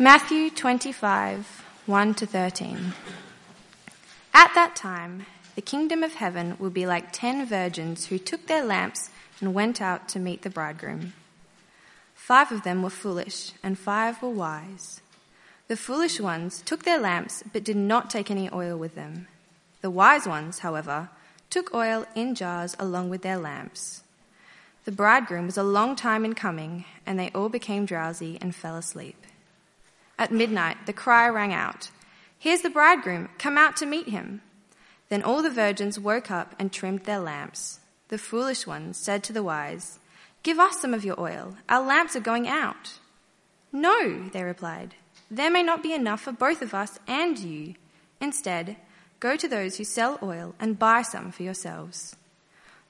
Matthew 0.00 0.48
25, 0.50 1.64
1 1.86 2.14
to 2.14 2.24
13. 2.24 2.92
At 4.32 4.54
that 4.54 4.76
time, 4.76 5.26
the 5.56 5.60
kingdom 5.60 6.04
of 6.04 6.14
heaven 6.14 6.54
will 6.60 6.70
be 6.70 6.86
like 6.86 7.10
ten 7.10 7.44
virgins 7.44 8.06
who 8.06 8.16
took 8.16 8.46
their 8.46 8.64
lamps 8.64 9.10
and 9.40 9.52
went 9.52 9.82
out 9.82 10.08
to 10.10 10.20
meet 10.20 10.42
the 10.42 10.50
bridegroom. 10.50 11.14
Five 12.14 12.52
of 12.52 12.62
them 12.62 12.84
were 12.84 12.90
foolish, 12.90 13.54
and 13.60 13.76
five 13.76 14.22
were 14.22 14.30
wise. 14.30 15.00
The 15.66 15.76
foolish 15.76 16.20
ones 16.20 16.62
took 16.62 16.84
their 16.84 17.00
lamps, 17.00 17.42
but 17.52 17.64
did 17.64 17.76
not 17.76 18.08
take 18.08 18.30
any 18.30 18.48
oil 18.52 18.78
with 18.78 18.94
them. 18.94 19.26
The 19.80 19.90
wise 19.90 20.28
ones, 20.28 20.60
however, 20.60 21.08
took 21.50 21.74
oil 21.74 22.06
in 22.14 22.36
jars 22.36 22.76
along 22.78 23.10
with 23.10 23.22
their 23.22 23.36
lamps. 23.36 24.04
The 24.84 24.92
bridegroom 24.92 25.46
was 25.46 25.58
a 25.58 25.64
long 25.64 25.96
time 25.96 26.24
in 26.24 26.36
coming, 26.36 26.84
and 27.04 27.18
they 27.18 27.30
all 27.30 27.48
became 27.48 27.84
drowsy 27.84 28.38
and 28.40 28.54
fell 28.54 28.76
asleep. 28.76 29.16
At 30.18 30.32
midnight, 30.32 30.86
the 30.86 30.92
cry 30.92 31.28
rang 31.28 31.52
out, 31.52 31.90
Here's 32.38 32.62
the 32.62 32.70
bridegroom, 32.70 33.28
come 33.38 33.58
out 33.58 33.76
to 33.76 33.86
meet 33.86 34.08
him. 34.08 34.42
Then 35.08 35.22
all 35.22 35.42
the 35.42 35.50
virgins 35.50 35.98
woke 35.98 36.30
up 36.30 36.54
and 36.58 36.72
trimmed 36.72 37.04
their 37.04 37.20
lamps. 37.20 37.80
The 38.08 38.18
foolish 38.18 38.66
ones 38.66 38.96
said 38.96 39.22
to 39.24 39.32
the 39.32 39.42
wise, 39.42 39.98
Give 40.42 40.58
us 40.58 40.80
some 40.80 40.94
of 40.94 41.04
your 41.04 41.20
oil, 41.20 41.56
our 41.68 41.84
lamps 41.84 42.16
are 42.16 42.20
going 42.20 42.48
out. 42.48 42.98
No, 43.72 44.28
they 44.28 44.42
replied, 44.42 44.94
there 45.30 45.50
may 45.50 45.62
not 45.62 45.82
be 45.82 45.92
enough 45.92 46.22
for 46.22 46.32
both 46.32 46.62
of 46.62 46.72
us 46.72 46.98
and 47.06 47.38
you. 47.38 47.74
Instead, 48.20 48.76
go 49.20 49.36
to 49.36 49.48
those 49.48 49.76
who 49.76 49.84
sell 49.84 50.18
oil 50.22 50.54
and 50.58 50.78
buy 50.78 51.02
some 51.02 51.30
for 51.30 51.42
yourselves. 51.42 52.16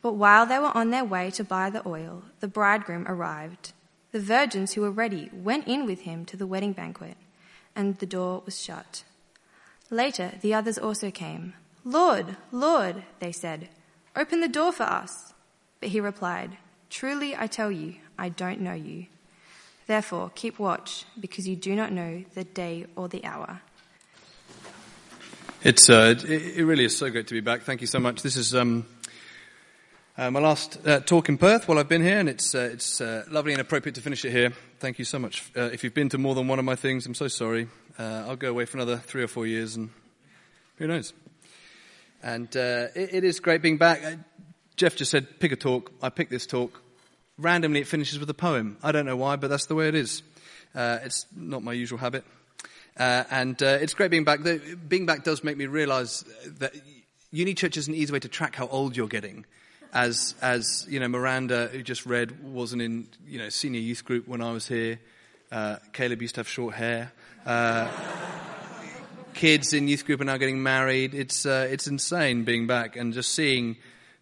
But 0.02 0.12
while 0.12 0.46
they 0.46 0.58
were 0.58 0.76
on 0.76 0.90
their 0.90 1.04
way 1.04 1.30
to 1.32 1.42
buy 1.42 1.70
the 1.70 1.86
oil, 1.86 2.22
the 2.38 2.46
bridegroom 2.46 3.06
arrived. 3.08 3.72
The 4.12 4.20
virgins 4.20 4.72
who 4.72 4.80
were 4.80 4.90
ready 4.90 5.30
went 5.32 5.68
in 5.68 5.84
with 5.84 6.00
him 6.00 6.24
to 6.26 6.36
the 6.36 6.46
wedding 6.46 6.72
banquet, 6.72 7.16
and 7.76 7.98
the 7.98 8.06
door 8.06 8.42
was 8.44 8.60
shut. 8.60 9.04
Later, 9.90 10.32
the 10.40 10.54
others 10.54 10.78
also 10.78 11.10
came. 11.10 11.54
Lord, 11.84 12.36
Lord, 12.50 13.04
they 13.20 13.32
said, 13.32 13.68
open 14.16 14.40
the 14.40 14.48
door 14.48 14.72
for 14.72 14.84
us. 14.84 15.32
But 15.80 15.90
he 15.90 16.00
replied, 16.00 16.56
Truly 16.90 17.36
I 17.36 17.46
tell 17.46 17.70
you, 17.70 17.96
I 18.18 18.30
don't 18.30 18.60
know 18.60 18.74
you. 18.74 19.06
Therefore, 19.86 20.30
keep 20.34 20.58
watch, 20.58 21.04
because 21.18 21.48
you 21.48 21.56
do 21.56 21.74
not 21.74 21.92
know 21.92 22.24
the 22.34 22.44
day 22.44 22.86
or 22.96 23.08
the 23.08 23.24
hour. 23.24 23.60
It's, 25.62 25.90
uh, 25.90 26.14
it, 26.26 26.64
really 26.64 26.84
is 26.84 26.96
so 26.96 27.10
great 27.10 27.26
to 27.28 27.34
be 27.34 27.40
back. 27.40 27.62
Thank 27.62 27.80
you 27.80 27.86
so 27.86 27.98
much. 27.98 28.22
This 28.22 28.36
is 28.36 28.54
um, 28.54 28.86
uh, 30.18 30.32
my 30.32 30.40
last 30.40 30.84
uh, 30.84 30.98
talk 30.98 31.28
in 31.28 31.38
Perth 31.38 31.68
while 31.68 31.78
I've 31.78 31.88
been 31.88 32.02
here, 32.02 32.18
and 32.18 32.28
it's, 32.28 32.52
uh, 32.52 32.70
it's 32.72 33.00
uh, 33.00 33.24
lovely 33.30 33.52
and 33.52 33.60
appropriate 33.60 33.94
to 33.94 34.00
finish 34.00 34.24
it 34.24 34.32
here. 34.32 34.52
Thank 34.80 34.98
you 34.98 35.04
so 35.04 35.16
much. 35.16 35.48
Uh, 35.56 35.70
if 35.72 35.84
you've 35.84 35.94
been 35.94 36.08
to 36.08 36.18
more 36.18 36.34
than 36.34 36.48
one 36.48 36.58
of 36.58 36.64
my 36.64 36.74
things, 36.74 37.06
I'm 37.06 37.14
so 37.14 37.28
sorry. 37.28 37.68
I'll 38.00 38.34
go 38.34 38.50
away 38.50 38.64
for 38.64 38.78
another 38.78 38.96
three 38.96 39.22
or 39.22 39.28
four 39.28 39.46
years, 39.46 39.76
and 39.76 39.90
who 40.76 40.88
knows? 40.88 41.12
And 42.20 42.48
it, 42.54 43.14
it 43.14 43.24
is 43.24 43.38
great 43.38 43.62
being 43.62 43.78
back. 43.78 44.02
Jeff 44.74 44.96
just 44.96 45.12
said, 45.12 45.38
pick 45.38 45.52
a 45.52 45.56
talk. 45.56 45.92
I 46.02 46.08
picked 46.08 46.32
this 46.32 46.46
talk. 46.46 46.82
Randomly, 47.38 47.80
it 47.80 47.86
finishes 47.86 48.18
with 48.18 48.28
a 48.28 48.34
poem. 48.34 48.76
I 48.82 48.90
don't 48.90 49.06
know 49.06 49.16
why, 49.16 49.36
but 49.36 49.50
that's 49.50 49.66
the 49.66 49.76
way 49.76 49.86
it 49.86 49.94
is. 49.94 50.24
it's 50.74 51.26
not 51.36 51.62
my 51.62 51.72
usual 51.72 51.98
habit. 51.98 52.24
and 52.96 53.62
it's 53.62 53.94
great 53.94 54.10
being 54.10 54.24
back. 54.24 54.42
The, 54.42 54.76
being 54.88 55.06
back 55.06 55.22
does 55.22 55.44
make 55.44 55.56
me 55.56 55.66
realize 55.66 56.24
that 56.58 56.72
Uni 57.30 57.54
Church 57.54 57.76
is 57.76 57.86
an 57.86 57.94
easy 57.94 58.12
way 58.12 58.18
to 58.18 58.28
track 58.28 58.56
how 58.56 58.66
old 58.66 58.96
you're 58.96 59.06
getting 59.06 59.44
as 59.92 60.34
as 60.42 60.86
you 60.88 61.00
know, 61.00 61.08
Miranda, 61.08 61.68
who 61.68 61.82
just 61.82 62.06
read, 62.06 62.42
wasn't 62.42 62.82
in 62.82 63.08
you 63.26 63.38
know 63.38 63.48
senior 63.48 63.80
youth 63.80 64.04
group 64.04 64.28
when 64.28 64.40
I 64.40 64.52
was 64.52 64.66
here. 64.68 64.98
Uh, 65.50 65.76
Caleb 65.92 66.20
used 66.22 66.34
to 66.34 66.40
have 66.40 66.48
short 66.48 66.74
hair. 66.74 67.12
Uh, 67.46 67.90
kids 69.34 69.72
in 69.72 69.88
youth 69.88 70.04
group 70.04 70.20
are 70.20 70.24
now 70.24 70.36
getting 70.36 70.62
married. 70.62 71.14
It's 71.14 71.46
uh, 71.46 71.68
it's 71.70 71.86
insane 71.86 72.44
being 72.44 72.66
back 72.66 72.96
and 72.96 73.12
just 73.14 73.32
seeing 73.32 73.76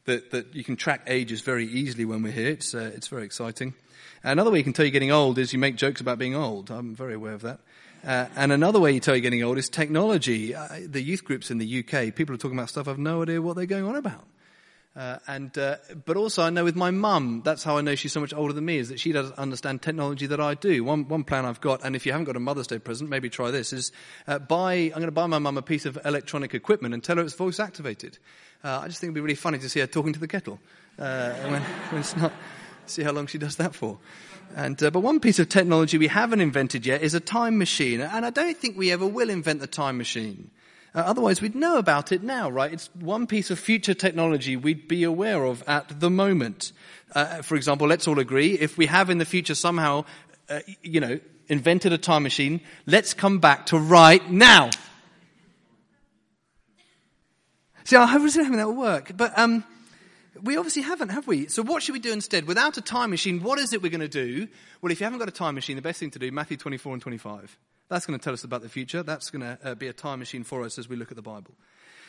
that 0.05 0.31
that 0.31 0.55
you 0.55 0.63
can 0.63 0.77
track 0.77 1.03
ages 1.07 1.41
very 1.41 1.67
easily 1.67 2.05
when 2.05 2.23
we're 2.23 2.33
here. 2.33 2.51
It's 2.51 2.75
uh, 2.75 2.93
it's 2.95 3.09
very 3.09 3.25
exciting. 3.25 3.75
Another 4.23 4.51
way 4.51 4.59
you 4.59 4.65
can 4.65 4.73
tell 4.73 4.85
you're 4.85 4.91
getting 4.91 5.13
old 5.13 5.39
is 5.39 5.53
you 5.53 5.59
make 5.59 5.77
jokes 5.77 6.01
about 6.01 6.19
being 6.19 6.35
old. 6.35 6.71
I'm 6.71 6.95
very 6.95 7.15
aware 7.15 7.35
of 7.35 7.43
that. 7.43 7.61
Uh, 8.05 8.27
and 8.37 8.53
another 8.53 8.79
way 8.79 8.93
you 8.93 9.01
tell 9.01 9.15
you're 9.15 9.23
getting 9.23 9.43
old 9.43 9.59
is 9.59 9.69
technology. 9.69 10.55
Uh, 10.55 10.69
the 10.85 11.01
youth 11.03 11.25
groups 11.25 11.51
in 11.51 11.59
the 11.59 11.81
UK, 11.81 12.15
people 12.15 12.35
are 12.35 12.39
talking 12.39 12.59
about 12.59 12.69
stuff 12.69 12.89
I've 12.89 12.99
no 12.99 13.23
idea 13.23 13.41
what 13.41 13.57
they're 13.57 13.67
going 13.67 13.85
on 13.85 13.97
about. 13.97 14.25
Uh, 14.97 15.19
and, 15.27 15.59
uh, 15.59 15.77
but 16.07 16.17
also 16.17 16.43
I 16.43 16.49
know 16.49 16.65
with 16.65 16.75
my 16.75 16.91
mum, 16.91 17.43
that's 17.45 17.63
how 17.63 17.77
I 17.77 17.83
know 17.83 17.95
she's 17.95 18.13
so 18.13 18.21
much 18.21 18.33
older 18.33 18.55
than 18.55 18.65
me, 18.65 18.79
is 18.79 18.89
that 18.89 18.99
she 18.99 19.13
doesn't 19.13 19.39
understand 19.39 19.83
technology 19.83 20.27
that 20.27 20.41
I 20.41 20.55
do. 20.55 20.83
One, 20.85 21.07
one 21.07 21.23
plan 21.23 21.45
I've 21.45 21.61
got, 21.61 21.85
and 21.85 21.95
if 21.95 22.07
you 22.07 22.13
haven't 22.13 22.25
got 22.25 22.37
a 22.37 22.41
Mother's 22.41 22.67
Day 22.67 22.79
present, 22.79 23.11
maybe 23.11 23.29
try 23.29 23.51
this, 23.51 23.75
is 23.75 23.93
uh, 24.27 24.39
buy, 24.39 24.73
I'm 24.75 24.93
going 24.93 25.05
to 25.05 25.11
buy 25.11 25.27
my 25.27 25.39
mum 25.39 25.59
a 25.59 25.63
piece 25.63 25.85
of 25.85 25.99
electronic 26.07 26.55
equipment 26.55 26.95
and 26.95 27.05
tell 27.05 27.17
her 27.17 27.23
it's 27.23 27.35
voice 27.35 27.61
activated. 27.61 28.17
Uh, 28.65 28.81
I 28.83 28.89
just 28.89 29.01
think 29.01 29.09
it'd 29.09 29.17
be 29.17 29.21
really 29.21 29.35
funny 29.35 29.59
to 29.59 29.69
see 29.69 29.81
her 29.81 29.87
talking 29.87 30.15
to 30.15 30.19
the 30.19 30.29
kettle. 30.29 30.59
Uh, 30.99 31.35
when, 31.43 31.63
when, 31.63 32.01
it's 32.01 32.17
not, 32.17 32.33
see 32.87 33.03
how 33.03 33.13
long 33.13 33.27
she 33.27 33.37
does 33.37 33.57
that 33.57 33.75
for. 33.75 33.99
And, 34.55 34.83
uh, 34.83 34.91
but 34.91 35.01
one 35.01 35.21
piece 35.21 35.39
of 35.39 35.51
technology 35.51 35.99
we 35.99 36.07
haven't 36.07 36.41
invented 36.41 36.87
yet 36.87 37.03
is 37.03 37.13
a 37.13 37.21
time 37.21 37.59
machine, 37.59 38.01
and 38.01 38.25
I 38.25 38.31
don't 38.31 38.57
think 38.57 38.79
we 38.79 38.93
ever 38.93 39.07
will 39.07 39.29
invent 39.29 39.61
the 39.61 39.67
time 39.67 39.99
machine. 39.99 40.51
Uh, 40.97 41.01
otherwise, 41.01 41.43
we'd 41.43 41.55
know 41.55 41.77
about 41.77 42.11
it 42.11 42.23
now, 42.23 42.49
right? 42.49 42.73
It's 42.73 42.89
one 42.95 43.27
piece 43.27 43.51
of 43.51 43.59
future 43.59 43.93
technology 43.93 44.57
we'd 44.57 44.89
be 44.89 45.05
aware 45.05 45.45
of 45.45 45.63
at 45.67 46.01
the 46.01 46.09
moment. 46.09 46.73
Uh, 47.15 47.43
for 47.43 47.55
example, 47.55 47.87
let's 47.87 48.09
all 48.09 48.19
agree 48.19 48.55
if 48.55 48.79
we 48.79 48.87
have 48.87 49.11
in 49.11 49.19
the 49.19 49.27
future 49.27 49.55
somehow, 49.55 50.07
uh, 50.49 50.61
you 50.83 51.01
know, 51.01 51.21
invented 51.49 51.93
a 51.93 51.99
time 51.99 52.23
machine, 52.23 52.63
let's 52.87 53.13
come 53.13 53.41
back 53.41 53.67
to 53.67 53.79
right 53.79 54.29
now. 54.31 54.71
See, 57.85 57.97
I 57.97 58.17
was 58.17 58.35
hoping 58.35 58.57
that 58.57 58.71
work, 58.71 59.13
but 59.15 59.39
um, 59.39 59.65
we 60.43 60.57
obviously 60.57 60.81
haven't, 60.81 61.11
have 61.11 61.27
we? 61.27 61.47
So 61.49 61.63
what 61.63 61.83
should 61.83 61.93
we 61.93 61.99
do 61.99 62.13
instead? 62.13 62.47
Without 62.47 62.79
a 62.79 62.81
time 62.81 63.11
machine, 63.11 63.43
what 63.43 63.59
is 63.59 63.75
it 63.75 63.83
we're 63.83 63.91
going 63.91 64.01
to 64.01 64.09
do? 64.09 64.49
Well, 64.81 64.91
if 64.91 65.01
you 65.01 65.05
haven't 65.05 65.19
got 65.19 65.29
a 65.29 65.33
time 65.33 65.57
machine, 65.57 65.77
the 65.77 65.83
best 65.83 66.01
thing 66.01 66.11
to 66.13 66.19
do, 66.19 66.33
Matthew 66.33 66.57
24 66.57 66.95
and 66.95 67.03
25. 67.03 67.59
That's 67.89 68.07
going 68.07 68.19
to 68.19 68.23
tell 68.23 68.33
us 68.33 68.45
about 68.45 68.63
the 68.63 68.69
future. 68.69 69.03
That's 69.03 69.31
going 69.31 69.43
to 69.43 69.59
uh, 69.63 69.75
be 69.75 69.89
a 69.89 69.93
time 69.93 70.19
machine 70.19 70.45
for 70.45 70.65
us 70.65 70.79
as 70.79 70.89
we 70.89 70.97
look 70.97 71.13
at 71.13 71.17
the 71.17 71.23
Bible. 71.23 71.55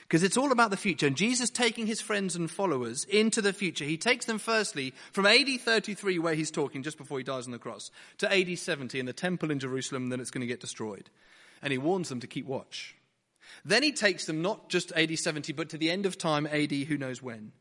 Because 0.02 0.24
it's 0.24 0.38
all 0.38 0.52
about 0.52 0.72
the 0.72 0.78
future. 0.78 1.06
And 1.06 1.18
Jesus 1.18 1.50
taking 1.50 1.86
his 1.86 2.00
friends 2.00 2.36
and 2.36 2.50
followers 2.50 3.04
into 3.04 3.42
the 3.42 3.52
future. 3.52 3.84
He 3.84 3.98
takes 3.98 4.26
them 4.26 4.40
firstly 4.40 4.94
from 5.12 5.26
AD 5.26 5.50
33, 5.60 6.18
where 6.20 6.34
he's 6.34 6.50
talking 6.50 6.82
just 6.82 6.98
before 6.98 7.18
he 7.18 7.24
dies 7.24 7.46
on 7.46 7.52
the 7.52 7.60
cross, 7.60 7.92
to 8.20 8.34
AD 8.34 8.58
70 8.58 9.00
in 9.00 9.06
the 9.06 9.14
temple 9.14 9.52
in 9.52 9.60
Jerusalem, 9.60 10.10
then 10.10 10.22
it's 10.22 10.32
going 10.32 10.42
to 10.42 10.48
get 10.48 10.62
destroyed. 10.62 11.10
And 11.62 11.72
he 11.72 11.78
warns 11.78 12.10
them 12.10 12.22
to 12.22 12.28
keep 12.28 12.46
watch. 12.46 12.96
Then 13.66 13.84
he 13.84 13.92
takes 13.92 14.26
them 14.26 14.42
not 14.42 14.70
just 14.70 14.94
AD 14.94 15.18
70, 15.18 15.54
but 15.54 15.70
to 15.70 15.78
the 15.78 15.92
end 15.92 16.06
of 16.06 16.18
time, 16.18 16.48
AD 16.48 16.72
who 16.72 16.98
knows 16.98 17.22
when 17.22 17.52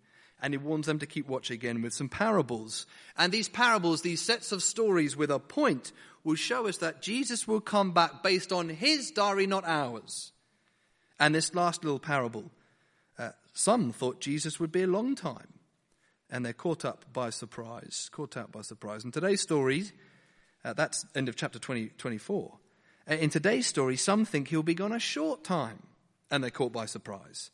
and 0.43 0.53
he 0.53 0.59
warns 0.59 0.87
them 0.87 0.98
to 0.98 1.06
keep 1.06 1.28
watch 1.28 1.50
again 1.50 1.83
with 1.83 1.94
some 1.94 2.09
parables. 2.09 2.87
And 3.16 3.33
these 3.33 3.48
parables, 3.48 4.03
these 4.03 4.21
sets 4.21 4.53
of 4.53 4.62
stories 4.62 5.16
with 5.16 5.31
a 5.31 5.38
point, 5.38 5.93
will 6.26 6.34
show 6.34 6.66
us 6.66 6.78
that 6.78 7.00
Jesus 7.00 7.47
will 7.47 7.60
come 7.60 7.92
back 7.92 8.25
based 8.25 8.53
on 8.53 8.69
his 8.69 9.12
diary, 9.12 9.47
not 9.47 9.64
ours. 9.64 10.32
And 11.20 11.32
this 11.32 11.54
last 11.54 11.84
little 11.84 12.00
parable, 12.00 12.50
uh, 13.16 13.31
some 13.54 13.92
thought 13.92 14.20
Jesus 14.20 14.59
would 14.59 14.72
be 14.72 14.82
a 14.82 14.88
long 14.88 15.15
time, 15.15 15.54
and 16.28 16.44
they're 16.44 16.53
caught 16.53 16.84
up 16.84 17.04
by 17.12 17.31
surprise. 17.31 18.10
Caught 18.10 18.36
out 18.36 18.50
by 18.50 18.62
surprise. 18.62 19.04
And 19.04 19.15
today's 19.15 19.41
story, 19.41 19.84
uh, 20.65 20.72
that's 20.72 21.06
end 21.15 21.28
of 21.28 21.36
chapter 21.36 21.60
20, 21.60 21.91
24. 21.97 22.59
Uh, 23.09 23.15
in 23.15 23.31
today's 23.31 23.69
story, 23.69 23.97
some 23.97 24.25
think 24.25 24.48
he'll 24.48 24.65
be 24.65 24.75
gone 24.75 24.92
a 24.92 24.98
short 24.98 25.44
time, 25.44 25.84
and 26.28 26.42
they're 26.42 26.50
caught 26.50 26.72
by 26.72 26.86
surprise. 26.86 27.53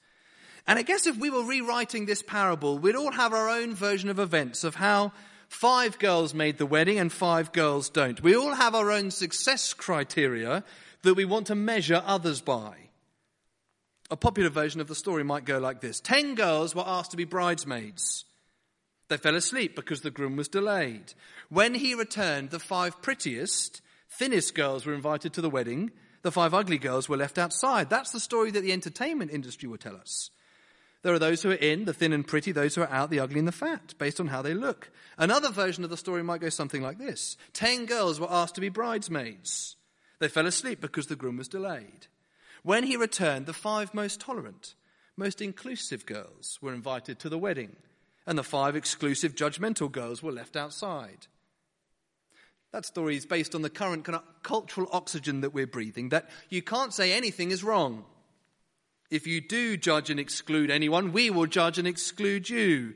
And 0.67 0.79
I 0.79 0.83
guess 0.83 1.07
if 1.07 1.19
we 1.19 1.29
were 1.29 1.45
rewriting 1.45 2.07
this 2.07 2.23
parable, 2.23 2.79
we'd 2.79 2.97
all 2.97 3.13
have 3.13 3.35
our 3.35 3.51
own 3.51 3.75
version 3.75 4.09
of 4.09 4.19
events 4.19 4.65
of 4.65 4.77
how 4.77 5.13
five 5.53 5.99
girls 5.99 6.35
made 6.35 6.59
the 6.59 6.67
wedding 6.67 6.99
and 6.99 7.13
five 7.13 7.53
girls 7.53 7.91
don't. 7.91 8.23
We 8.23 8.35
all 8.35 8.55
have 8.55 8.75
our 8.75 8.91
own 8.91 9.11
success 9.11 9.75
criteria 9.75 10.65
that 11.03 11.15
we 11.15 11.25
want 11.25 11.49
to 11.49 11.55
measure 11.55 12.03
others 12.05 12.41
by. 12.41 12.75
A 14.11 14.17
popular 14.17 14.51
version 14.51 14.81
of 14.81 14.89
the 14.89 14.95
story 14.95 15.23
might 15.23 15.45
go 15.45 15.59
like 15.59 15.81
this 15.81 16.01
Ten 16.01 16.35
girls 16.35 16.75
were 16.75 16.85
asked 16.87 17.13
to 17.13 17.17
be 17.17 17.25
bridesmaids. 17.25 18.25
They 19.09 19.19
fell 19.19 19.37
asleep 19.37 19.77
because 19.77 20.01
the 20.01 20.11
groom 20.11 20.37
was 20.37 20.49
delayed. 20.49 21.13
When 21.51 21.75
he 21.75 21.95
returned, 21.95 22.51
the 22.51 22.59
five 22.59 23.03
prettiest, 23.03 23.83
thinnest 24.09 24.55
girls 24.55 24.87
were 24.87 24.95
invited 24.95 25.35
to 25.35 25.43
the 25.43 25.51
wedding. 25.51 25.91
The 26.23 26.33
five 26.33 26.55
ugly 26.55 26.79
girls 26.79 27.09
were 27.09 27.17
left 27.17 27.37
outside. 27.37 27.91
That's 27.91 28.13
the 28.13 28.21
story 28.21 28.51
that 28.53 28.63
the 28.63 28.73
entertainment 28.73 29.33
industry 29.33 29.69
will 29.69 29.77
tell 29.77 29.97
us. 29.97 30.31
There 31.03 31.13
are 31.13 31.19
those 31.19 31.43
who 31.43 31.51
are 31.51 31.55
in, 31.55 31.85
the 31.85 31.93
thin 31.93 32.13
and 32.13 32.27
pretty, 32.27 32.53
those 32.53 32.75
who 32.77 32.83
are 32.83 32.91
out, 32.91 33.11
the 33.11 33.21
ugly 33.21 33.41
and 33.41 33.49
the 33.49 33.53
fat, 33.53 33.95
based 33.99 34.21
on 34.21 34.29
how 34.29 34.41
they 34.41 34.55
look. 34.55 34.91
Another 35.19 35.51
version 35.51 35.83
of 35.83 35.91
the 35.91 35.97
story 35.97 36.23
might 36.23 36.41
go 36.41 36.49
something 36.49 36.83
like 36.83 36.99
this 36.99 37.37
Ten 37.53 37.87
girls 37.87 38.21
were 38.21 38.31
asked 38.31 38.55
to 38.55 38.61
be 38.61 38.69
bridesmaids. 38.69 39.77
They 40.21 40.29
fell 40.29 40.47
asleep 40.47 40.81
because 40.81 41.09
the 41.09 41.17
groom 41.17 41.37
was 41.37 41.49
delayed. 41.49 42.07
When 42.63 42.85
he 42.85 42.97
returned, 42.97 43.47
the 43.47 43.53
five 43.53 43.93
most 43.93 44.21
tolerant, 44.21 44.75
most 45.17 45.43
inclusive 45.43 46.07
girls 46.07 46.59
were 46.63 46.73
invited 46.73 47.19
to 47.19 47.29
the 47.29 47.39
wedding, 47.39 47.75
and 48.25 48.39
the 48.39 48.45
five 48.45 48.77
exclusive, 48.77 49.35
judgmental 49.35 49.91
girls 49.91 50.23
were 50.23 50.31
left 50.31 50.55
outside. 50.55 51.27
That 52.71 52.87
story 52.87 53.17
is 53.17 53.27
based 53.27 53.57
on 53.57 53.63
the 53.63 53.69
current 53.69 54.05
kind 54.05 54.17
of 54.17 54.23
cultural 54.43 54.89
oxygen 54.93 55.41
that 55.41 55.53
we're 55.53 55.67
breathing, 55.67 56.11
that 56.11 56.31
you 56.49 56.63
can't 56.63 56.95
say 56.95 57.13
anything 57.13 57.51
is 57.51 57.65
wrong. 57.65 58.05
If 59.13 59.27
you 59.27 59.43
do 59.43 59.77
judge 59.77 60.09
and 60.09 60.19
exclude 60.19 60.71
anyone, 60.71 61.13
we 61.13 61.29
will 61.29 61.45
judge 61.45 61.79
and 61.79 61.87
exclude 61.87 62.49
you. 62.49 62.95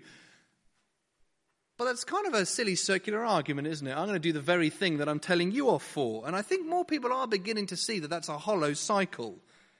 But 1.76 1.84
that's 1.84 2.04
kind 2.04 2.26
of 2.26 2.32
a 2.32 2.46
silly 2.46 2.74
circular 2.74 3.22
argument, 3.22 3.68
isn't 3.68 3.86
it? 3.86 3.94
I'm 3.94 4.06
going 4.06 4.14
to 4.14 4.18
do 4.18 4.32
the 4.32 4.40
very 4.40 4.70
thing 4.70 4.96
that 4.96 5.10
I'm 5.10 5.20
telling 5.20 5.52
you 5.52 5.68
off 5.68 5.82
for. 5.82 6.26
And 6.26 6.34
I 6.34 6.40
think 6.40 6.66
more 6.66 6.86
people 6.86 7.12
are 7.12 7.26
beginning 7.26 7.66
to 7.66 7.76
see 7.76 7.98
that 7.98 8.08
that's 8.08 8.30
a 8.30 8.38
hollow 8.38 8.72
cycle 8.72 9.36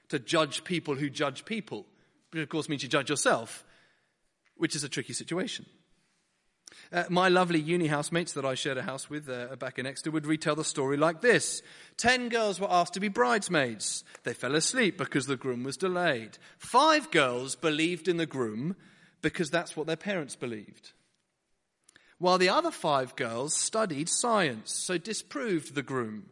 to 0.09 0.19
judge 0.19 0.63
people 0.63 0.93
who 0.93 1.09
judge 1.09 1.43
people. 1.43 1.87
Which, 2.29 2.43
of 2.43 2.49
course, 2.49 2.69
means 2.69 2.83
you 2.83 2.89
judge 2.89 3.09
yourself, 3.09 3.63
which 4.57 4.75
is 4.75 4.83
a 4.83 4.89
tricky 4.89 5.13
situation. 5.13 5.65
Uh, 6.91 7.03
my 7.09 7.27
lovely 7.27 7.59
uni 7.59 7.87
housemates 7.87 8.33
that 8.33 8.45
I 8.45 8.55
shared 8.55 8.77
a 8.77 8.83
house 8.83 9.09
with 9.09 9.29
uh, 9.29 9.55
back 9.57 9.77
in 9.77 9.85
Exeter 9.85 10.11
would 10.11 10.25
retell 10.25 10.55
the 10.55 10.63
story 10.63 10.97
like 10.97 11.21
this 11.21 11.61
Ten 11.97 12.29
girls 12.29 12.59
were 12.59 12.71
asked 12.71 12.93
to 12.93 12.99
be 12.99 13.07
bridesmaids. 13.07 14.03
They 14.23 14.33
fell 14.33 14.55
asleep 14.55 14.97
because 14.97 15.25
the 15.25 15.37
groom 15.37 15.63
was 15.63 15.77
delayed. 15.77 16.37
Five 16.57 17.11
girls 17.11 17.55
believed 17.55 18.07
in 18.07 18.17
the 18.17 18.25
groom 18.25 18.75
because 19.21 19.49
that's 19.49 19.75
what 19.75 19.87
their 19.87 19.95
parents 19.95 20.35
believed 20.35 20.91
while 22.19 22.37
the 22.37 22.49
other 22.49 22.71
five 22.71 23.15
girls 23.15 23.53
studied 23.53 24.09
science, 24.09 24.73
so 24.73 24.97
disproved 24.97 25.75
the 25.75 25.83
groom. 25.83 26.27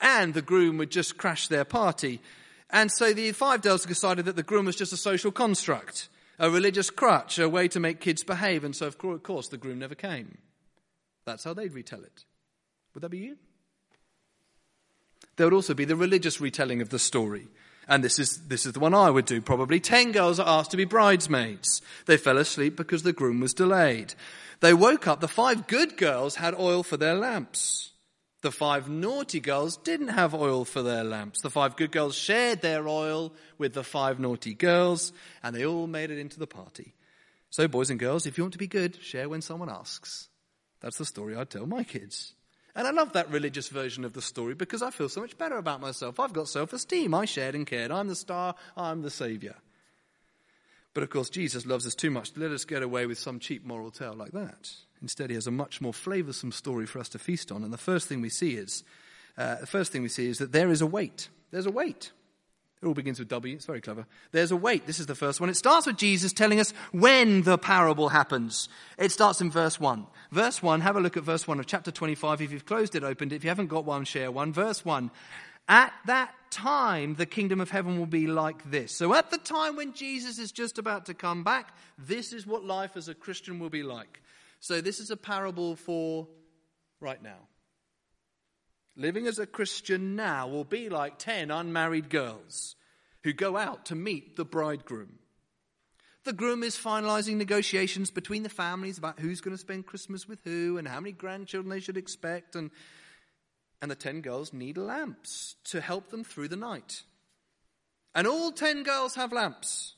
And 0.00 0.34
the 0.34 0.42
groom 0.42 0.76
would 0.78 0.90
just 0.90 1.16
crash 1.16 1.48
their 1.48 1.64
party. 1.64 2.20
And 2.68 2.92
so 2.92 3.12
the 3.12 3.32
five 3.32 3.62
girls 3.62 3.86
decided 3.86 4.26
that 4.26 4.36
the 4.36 4.42
groom 4.42 4.66
was 4.66 4.76
just 4.76 4.92
a 4.92 4.98
social 4.98 5.32
construct, 5.32 6.08
a 6.38 6.50
religious 6.50 6.90
crutch, 6.90 7.38
a 7.38 7.48
way 7.48 7.68
to 7.68 7.80
make 7.80 8.00
kids 8.00 8.22
behave. 8.22 8.64
And 8.64 8.74
so, 8.74 8.86
of 8.86 8.98
course, 8.98 9.48
the 9.48 9.56
groom 9.56 9.78
never 9.78 9.94
came. 9.94 10.38
That's 11.24 11.44
how 11.44 11.54
they'd 11.54 11.72
retell 11.72 12.02
it. 12.02 12.24
Would 12.94 13.02
that 13.02 13.10
be 13.10 13.18
you? 13.18 13.36
There 15.36 15.46
would 15.46 15.54
also 15.54 15.74
be 15.74 15.84
the 15.84 15.96
religious 15.96 16.40
retelling 16.40 16.80
of 16.80 16.88
the 16.88 16.98
story. 16.98 17.48
And 17.88 18.02
this 18.02 18.18
is, 18.18 18.48
this 18.48 18.66
is 18.66 18.72
the 18.72 18.80
one 18.80 18.94
I 18.94 19.10
would 19.10 19.26
do 19.26 19.40
probably. 19.40 19.80
Ten 19.80 20.12
girls 20.12 20.40
are 20.40 20.48
asked 20.48 20.72
to 20.72 20.76
be 20.76 20.84
bridesmaids. 20.84 21.82
They 22.06 22.16
fell 22.16 22.38
asleep 22.38 22.76
because 22.76 23.02
the 23.02 23.12
groom 23.12 23.40
was 23.40 23.54
delayed. 23.54 24.14
They 24.60 24.74
woke 24.74 25.06
up. 25.06 25.20
The 25.20 25.28
five 25.28 25.66
good 25.66 25.96
girls 25.96 26.36
had 26.36 26.54
oil 26.54 26.82
for 26.82 26.96
their 26.96 27.14
lamps. 27.14 27.92
The 28.42 28.52
five 28.52 28.88
naughty 28.88 29.40
girls 29.40 29.76
didn't 29.78 30.08
have 30.08 30.34
oil 30.34 30.64
for 30.64 30.82
their 30.82 31.04
lamps. 31.04 31.40
The 31.40 31.50
five 31.50 31.76
good 31.76 31.90
girls 31.90 32.14
shared 32.14 32.60
their 32.60 32.86
oil 32.86 33.32
with 33.58 33.72
the 33.72 33.82
five 33.82 34.20
naughty 34.20 34.54
girls, 34.54 35.12
and 35.42 35.56
they 35.56 35.64
all 35.64 35.86
made 35.86 36.10
it 36.10 36.18
into 36.18 36.38
the 36.38 36.46
party. 36.46 36.94
So, 37.50 37.66
boys 37.66 37.90
and 37.90 37.98
girls, 37.98 38.26
if 38.26 38.36
you 38.36 38.44
want 38.44 38.52
to 38.52 38.58
be 38.58 38.66
good, 38.66 39.02
share 39.02 39.28
when 39.28 39.40
someone 39.40 39.70
asks. 39.70 40.28
That's 40.80 40.98
the 40.98 41.06
story 41.06 41.34
I'd 41.34 41.50
tell 41.50 41.66
my 41.66 41.84
kids. 41.84 42.34
And 42.74 42.86
I 42.86 42.90
love 42.90 43.14
that 43.14 43.30
religious 43.30 43.68
version 43.68 44.04
of 44.04 44.12
the 44.12 44.20
story 44.20 44.54
because 44.54 44.82
I 44.82 44.90
feel 44.90 45.08
so 45.08 45.22
much 45.22 45.38
better 45.38 45.56
about 45.56 45.80
myself. 45.80 46.20
I've 46.20 46.34
got 46.34 46.48
self 46.48 46.74
esteem. 46.74 47.14
I 47.14 47.24
shared 47.24 47.54
and 47.54 47.66
cared. 47.66 47.90
I'm 47.90 48.08
the 48.08 48.14
star. 48.14 48.54
I'm 48.76 49.00
the 49.00 49.10
savior. 49.10 49.56
But 50.92 51.02
of 51.02 51.10
course, 51.10 51.30
Jesus 51.30 51.64
loves 51.64 51.86
us 51.86 51.94
too 51.94 52.10
much 52.10 52.32
to 52.32 52.40
let 52.40 52.50
us 52.50 52.66
get 52.66 52.82
away 52.82 53.06
with 53.06 53.18
some 53.18 53.38
cheap 53.38 53.64
moral 53.64 53.90
tale 53.90 54.14
like 54.14 54.32
that. 54.32 54.70
Instead, 55.02 55.30
he 55.30 55.34
has 55.34 55.46
a 55.46 55.50
much 55.50 55.80
more 55.80 55.92
flavoursome 55.92 56.52
story 56.52 56.86
for 56.86 56.98
us 56.98 57.08
to 57.10 57.18
feast 57.18 57.52
on. 57.52 57.62
And 57.62 57.72
the 57.72 57.78
first 57.78 58.08
thing 58.08 58.20
we 58.20 58.28
see 58.28 58.56
is, 58.56 58.82
uh, 59.36 59.56
the 59.56 59.66
first 59.66 59.92
thing 59.92 60.02
we 60.02 60.08
see 60.08 60.28
is 60.28 60.38
that 60.38 60.52
there 60.52 60.70
is 60.70 60.80
a 60.80 60.86
wait. 60.86 61.28
There's 61.50 61.66
a 61.66 61.70
wait. 61.70 62.12
It 62.82 62.86
all 62.86 62.94
begins 62.94 63.18
with 63.18 63.28
W. 63.28 63.54
It's 63.54 63.64
very 63.64 63.80
clever. 63.80 64.06
There's 64.32 64.50
a 64.50 64.56
wait. 64.56 64.86
This 64.86 65.00
is 65.00 65.06
the 65.06 65.14
first 65.14 65.40
one. 65.40 65.48
It 65.48 65.56
starts 65.56 65.86
with 65.86 65.96
Jesus 65.96 66.32
telling 66.32 66.60
us 66.60 66.72
when 66.92 67.42
the 67.42 67.56
parable 67.56 68.10
happens. 68.10 68.68
It 68.98 69.12
starts 69.12 69.40
in 69.40 69.50
verse 69.50 69.80
1. 69.80 70.06
Verse 70.30 70.62
1, 70.62 70.82
have 70.82 70.96
a 70.96 71.00
look 71.00 71.16
at 71.16 71.22
verse 71.22 71.48
1 71.48 71.58
of 71.58 71.66
chapter 71.66 71.90
25. 71.90 72.42
If 72.42 72.52
you've 72.52 72.66
closed 72.66 72.94
it, 72.94 73.02
opened 73.02 73.32
it. 73.32 73.36
If 73.36 73.44
you 73.44 73.50
haven't 73.50 73.68
got 73.68 73.86
one, 73.86 74.04
share 74.04 74.30
one. 74.30 74.52
Verse 74.52 74.84
1. 74.84 75.10
At 75.68 75.92
that 76.04 76.34
time, 76.50 77.14
the 77.14 77.26
kingdom 77.26 77.60
of 77.60 77.70
heaven 77.70 77.98
will 77.98 78.06
be 78.06 78.26
like 78.26 78.70
this. 78.70 78.92
So, 78.92 79.14
at 79.14 79.30
the 79.30 79.38
time 79.38 79.74
when 79.76 79.94
Jesus 79.94 80.38
is 80.38 80.52
just 80.52 80.78
about 80.78 81.06
to 81.06 81.14
come 81.14 81.42
back, 81.42 81.74
this 81.98 82.32
is 82.32 82.46
what 82.46 82.64
life 82.64 82.92
as 82.96 83.08
a 83.08 83.14
Christian 83.14 83.58
will 83.58 83.70
be 83.70 83.82
like. 83.82 84.22
So, 84.60 84.80
this 84.80 85.00
is 85.00 85.10
a 85.10 85.16
parable 85.16 85.76
for 85.76 86.28
right 87.00 87.22
now. 87.22 87.48
Living 88.96 89.26
as 89.26 89.38
a 89.38 89.46
Christian 89.46 90.16
now 90.16 90.48
will 90.48 90.64
be 90.64 90.88
like 90.88 91.18
10 91.18 91.50
unmarried 91.50 92.08
girls 92.08 92.76
who 93.24 93.34
go 93.34 93.56
out 93.56 93.86
to 93.86 93.94
meet 93.94 94.36
the 94.36 94.44
bridegroom. 94.44 95.18
The 96.24 96.32
groom 96.32 96.62
is 96.62 96.76
finalizing 96.76 97.36
negotiations 97.36 98.10
between 98.10 98.42
the 98.42 98.48
families 98.48 98.96
about 98.96 99.20
who's 99.20 99.42
going 99.42 99.54
to 99.54 99.60
spend 99.60 99.86
Christmas 99.86 100.26
with 100.26 100.40
who 100.44 100.78
and 100.78 100.88
how 100.88 101.00
many 101.00 101.12
grandchildren 101.12 101.68
they 101.68 101.80
should 101.80 101.98
expect 101.98 102.56
and 102.56 102.70
and 103.82 103.90
the 103.90 103.94
ten 103.94 104.22
girls 104.22 104.54
need 104.54 104.78
lamps 104.78 105.56
to 105.64 105.82
help 105.82 106.08
them 106.08 106.24
through 106.24 106.48
the 106.48 106.56
night. 106.56 107.02
And 108.14 108.26
all 108.26 108.50
ten 108.50 108.82
girls 108.82 109.14
have 109.16 109.32
lamps. 109.32 109.96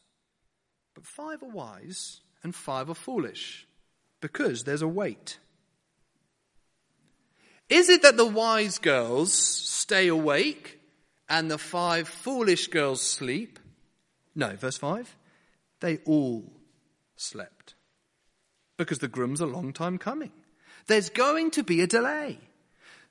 But 0.94 1.06
five 1.06 1.44
are 1.44 1.48
wise 1.48 2.20
and 2.42 2.52
five 2.52 2.90
are 2.90 2.94
foolish 2.94 3.67
because 4.20 4.64
there's 4.64 4.82
a 4.82 4.88
wait. 4.88 5.38
Is 7.68 7.88
it 7.88 8.02
that 8.02 8.16
the 8.16 8.26
wise 8.26 8.78
girls 8.78 9.32
stay 9.32 10.08
awake 10.08 10.80
and 11.28 11.50
the 11.50 11.58
five 11.58 12.08
foolish 12.08 12.68
girls 12.68 13.02
sleep? 13.02 13.58
No, 14.34 14.56
verse 14.56 14.78
5. 14.78 15.16
They 15.80 15.98
all 16.06 16.50
slept 17.16 17.74
because 18.76 19.00
the 19.00 19.08
groom's 19.08 19.40
a 19.40 19.46
long 19.46 19.72
time 19.72 19.98
coming. 19.98 20.32
There's 20.86 21.10
going 21.10 21.50
to 21.52 21.62
be 21.62 21.82
a 21.82 21.86
delay. 21.86 22.38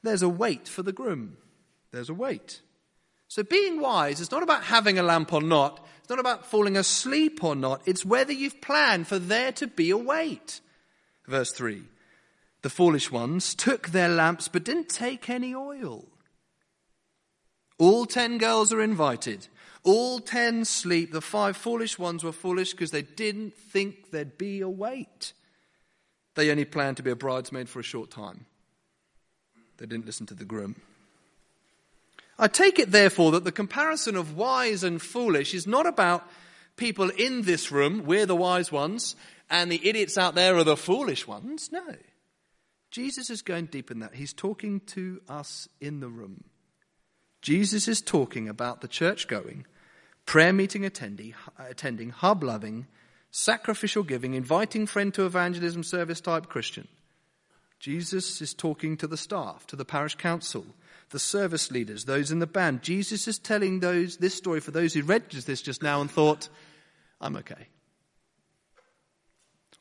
There's 0.01 0.24
a 0.24 0.30
wait 0.30 0.68
for 0.68 0.81
the 0.81 0.92
groom. 0.94 1.38
There's 1.92 2.10
a 2.10 2.13
wait. 2.13 2.62
So 3.27 3.44
being 3.44 3.81
wise 3.81 4.19
is 4.19 4.31
not 4.31 4.44
about 4.44 4.63
having 4.63 4.98
a 4.98 5.03
lamp 5.03 5.33
or 5.33 5.42
not. 5.42 5.86
It's 6.00 6.10
not 6.10 6.19
about 6.19 6.45
falling 6.45 6.77
asleep 6.77 7.44
or 7.44 7.56
not. 7.56 7.81
It's 7.86 8.06
whether 8.06 8.31
you've 8.31 8.62
planned 8.62 9.07
for 9.07 9.19
there 9.19 9.51
to 9.53 9.68
be 9.68 9.89
a 9.92 9.98
wait. 9.98 10.62
Verse 11.27 11.51
3. 11.51 11.83
The 12.62 12.69
foolish 12.69 13.12
ones 13.12 13.53
took 13.53 13.89
their 13.89 14.09
lamps 14.09 14.47
but 14.47 14.63
didn't 14.63 14.89
take 14.89 15.29
any 15.29 15.53
oil. 15.53 16.06
All 17.77 18.06
ten 18.06 18.38
girls 18.38 18.74
are 18.74 18.81
invited. 18.81 19.47
All 19.83 20.19
ten 20.19 20.65
sleep. 20.65 21.12
The 21.12 21.21
five 21.21 21.56
foolish 21.56 22.00
ones 22.00 22.24
were 22.24 22.31
foolish 22.31 22.71
because 22.71 22.91
they 22.91 23.03
didn't 23.03 23.56
think 23.56 24.12
there'd 24.12 24.38
be 24.38 24.62
a 24.62 24.69
wait. 24.69 25.33
They 26.35 26.50
only 26.50 26.65
planned 26.65 26.97
to 26.97 27.03
be 27.03 27.12
a 27.12 27.15
bridesmaid 27.15 27.69
for 27.69 27.79
a 27.79 27.83
short 27.83 28.09
time. 28.09 28.45
They 29.77 29.85
didn't 29.85 30.06
listen 30.06 30.25
to 30.27 30.33
the 30.33 30.45
groom. 30.45 30.75
I 32.39 32.47
take 32.47 32.77
it, 32.79 32.91
therefore, 32.91 33.31
that 33.31 33.44
the 33.44 33.51
comparison 33.51 34.15
of 34.15 34.35
wise 34.35 34.84
and 34.84 35.01
foolish 35.01 35.53
is 35.53 35.65
not 35.65 35.88
about 35.88 36.27
people 36.75 37.10
in 37.10 37.41
this 37.41 37.72
room, 37.72 38.03
we're 38.05 38.27
the 38.27 38.36
wise 38.36 38.72
ones, 38.72 39.15
and 39.50 39.72
the 39.72 39.88
idiots 39.88 40.18
out 40.18 40.36
there 40.36 40.56
are 40.58 40.63
the 40.63 40.77
foolish 40.77 41.27
ones. 41.27 41.70
No. 41.72 41.96
Jesus 42.92 43.30
is 43.30 43.42
going 43.42 43.66
deep 43.66 43.92
in 43.92 44.00
that. 44.00 44.16
He's 44.16 44.34
talking 44.34 44.80
to 44.88 45.22
us 45.27 45.68
in 45.82 46.00
the 46.00 46.08
room. 46.08 46.46
Jesus 47.42 47.88
is 47.88 48.01
talking 48.01 48.50
about 48.50 48.82
the 48.82 48.88
church 48.88 49.27
going, 49.27 49.66
prayer 50.25 50.54
meeting 50.54 50.84
attendee, 50.84 51.34
attending 51.58 52.10
hub 52.10 52.44
loving, 52.44 52.88
sacrificial 53.32 54.04
giving, 54.04 54.34
inviting 54.34 54.88
friend 54.88 55.13
to 55.13 55.25
evangelism 55.25 55.84
service 55.84 56.22
type 56.22 56.48
Christian. 56.48 56.88
Jesus 57.80 58.42
is 58.42 58.54
talking 58.54 58.98
to 58.98 59.08
the 59.08 59.18
staff, 59.18 59.68
to 59.68 59.75
the 59.75 59.86
parish 59.86 60.16
council, 60.16 60.66
the 61.12 61.20
service 61.20 61.72
leaders, 61.72 62.06
those 62.06 62.32
in 62.32 62.39
the 62.39 62.48
band. 62.48 62.82
Jesus 62.82 63.27
is 63.27 63.38
telling 63.38 63.80
those 63.80 64.18
this 64.18 64.34
story 64.34 64.60
for 64.60 64.72
those 64.72 64.94
who 64.94 65.04
read 65.04 65.30
this 65.30 65.62
just 65.62 65.84
now 65.84 66.01
and 66.01 66.10
thought, 66.10 66.50
I'm 67.22 67.36
okay. 67.38 67.68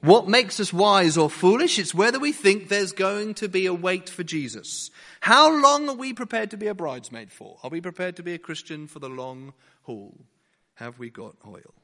What 0.00 0.28
makes 0.28 0.60
us 0.60 0.72
wise 0.72 1.16
or 1.16 1.30
foolish? 1.30 1.78
It's 1.78 1.94
whether 1.94 2.18
we 2.18 2.32
think 2.32 2.68
there's 2.68 2.92
going 2.92 3.34
to 3.34 3.48
be 3.48 3.66
a 3.66 3.74
wait 3.74 4.08
for 4.08 4.22
Jesus. 4.22 4.90
How 5.20 5.50
long 5.50 5.88
are 5.88 5.96
we 5.96 6.12
prepared 6.12 6.50
to 6.50 6.56
be 6.56 6.66
a 6.66 6.74
bridesmaid 6.74 7.32
for? 7.32 7.58
Are 7.62 7.70
we 7.70 7.80
prepared 7.80 8.16
to 8.16 8.22
be 8.22 8.34
a 8.34 8.38
Christian 8.38 8.86
for 8.86 8.98
the 8.98 9.08
long 9.08 9.54
haul? 9.82 10.26
Have 10.74 10.98
we 10.98 11.10
got 11.10 11.36
oil? 11.46 11.74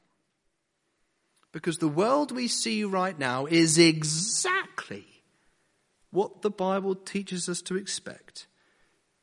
Because 1.51 1.79
the 1.79 1.87
world 1.87 2.31
we 2.31 2.47
see 2.47 2.83
right 2.83 3.17
now 3.17 3.45
is 3.45 3.77
exactly 3.77 5.05
what 6.11 6.41
the 6.41 6.51
Bible 6.51 6.95
teaches 6.95 7.49
us 7.49 7.61
to 7.63 7.75
expect 7.75 8.47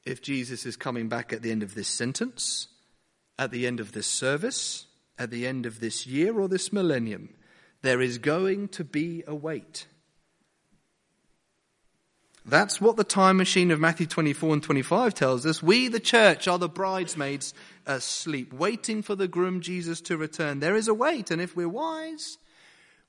if 0.04 0.22
Jesus 0.22 0.66
is 0.66 0.76
coming 0.76 1.08
back 1.08 1.32
at 1.32 1.42
the 1.42 1.50
end 1.50 1.62
of 1.62 1.74
this 1.74 1.88
sentence, 1.88 2.68
at 3.38 3.50
the 3.50 3.66
end 3.66 3.80
of 3.80 3.92
this 3.92 4.06
service, 4.06 4.86
at 5.18 5.30
the 5.30 5.46
end 5.46 5.66
of 5.66 5.80
this 5.80 6.06
year 6.06 6.38
or 6.38 6.48
this 6.48 6.72
millennium. 6.72 7.30
There 7.82 8.00
is 8.00 8.18
going 8.18 8.68
to 8.68 8.84
be 8.84 9.24
a 9.26 9.34
wait. 9.34 9.86
That's 12.44 12.80
what 12.80 12.96
the 12.96 13.04
time 13.04 13.36
machine 13.36 13.70
of 13.70 13.80
Matthew 13.80 14.06
24 14.06 14.54
and 14.54 14.62
25 14.62 15.14
tells 15.14 15.46
us. 15.46 15.62
We, 15.62 15.88
the 15.88 16.00
church, 16.00 16.48
are 16.48 16.58
the 16.58 16.68
bridesmaids 16.68 17.54
asleep, 17.86 18.52
waiting 18.52 19.02
for 19.02 19.14
the 19.14 19.28
groom 19.28 19.60
Jesus 19.60 20.00
to 20.02 20.16
return. 20.16 20.60
There 20.60 20.74
is 20.74 20.88
a 20.88 20.94
wait, 20.94 21.30
and 21.30 21.40
if 21.40 21.54
we're 21.54 21.68
wise, 21.68 22.38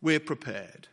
we're 0.01 0.19
prepared. 0.19 0.89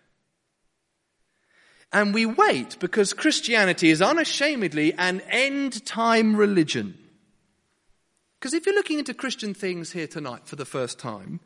And 1.92 2.14
we 2.14 2.26
wait 2.26 2.78
because 2.80 3.12
Christianity 3.12 3.90
is 3.90 4.02
unashamedly 4.02 4.92
an 4.94 5.20
end 5.30 5.84
time 5.86 6.36
religion. 6.36 6.98
Because 8.38 8.54
if 8.54 8.66
you're 8.66 8.74
looking 8.74 8.98
into 8.98 9.14
Christian 9.14 9.52
things 9.52 9.92
here 9.92 10.06
tonight 10.06 10.46
for 10.46 10.56
the 10.56 10.64
first 10.64 10.98
time, 10.98 11.40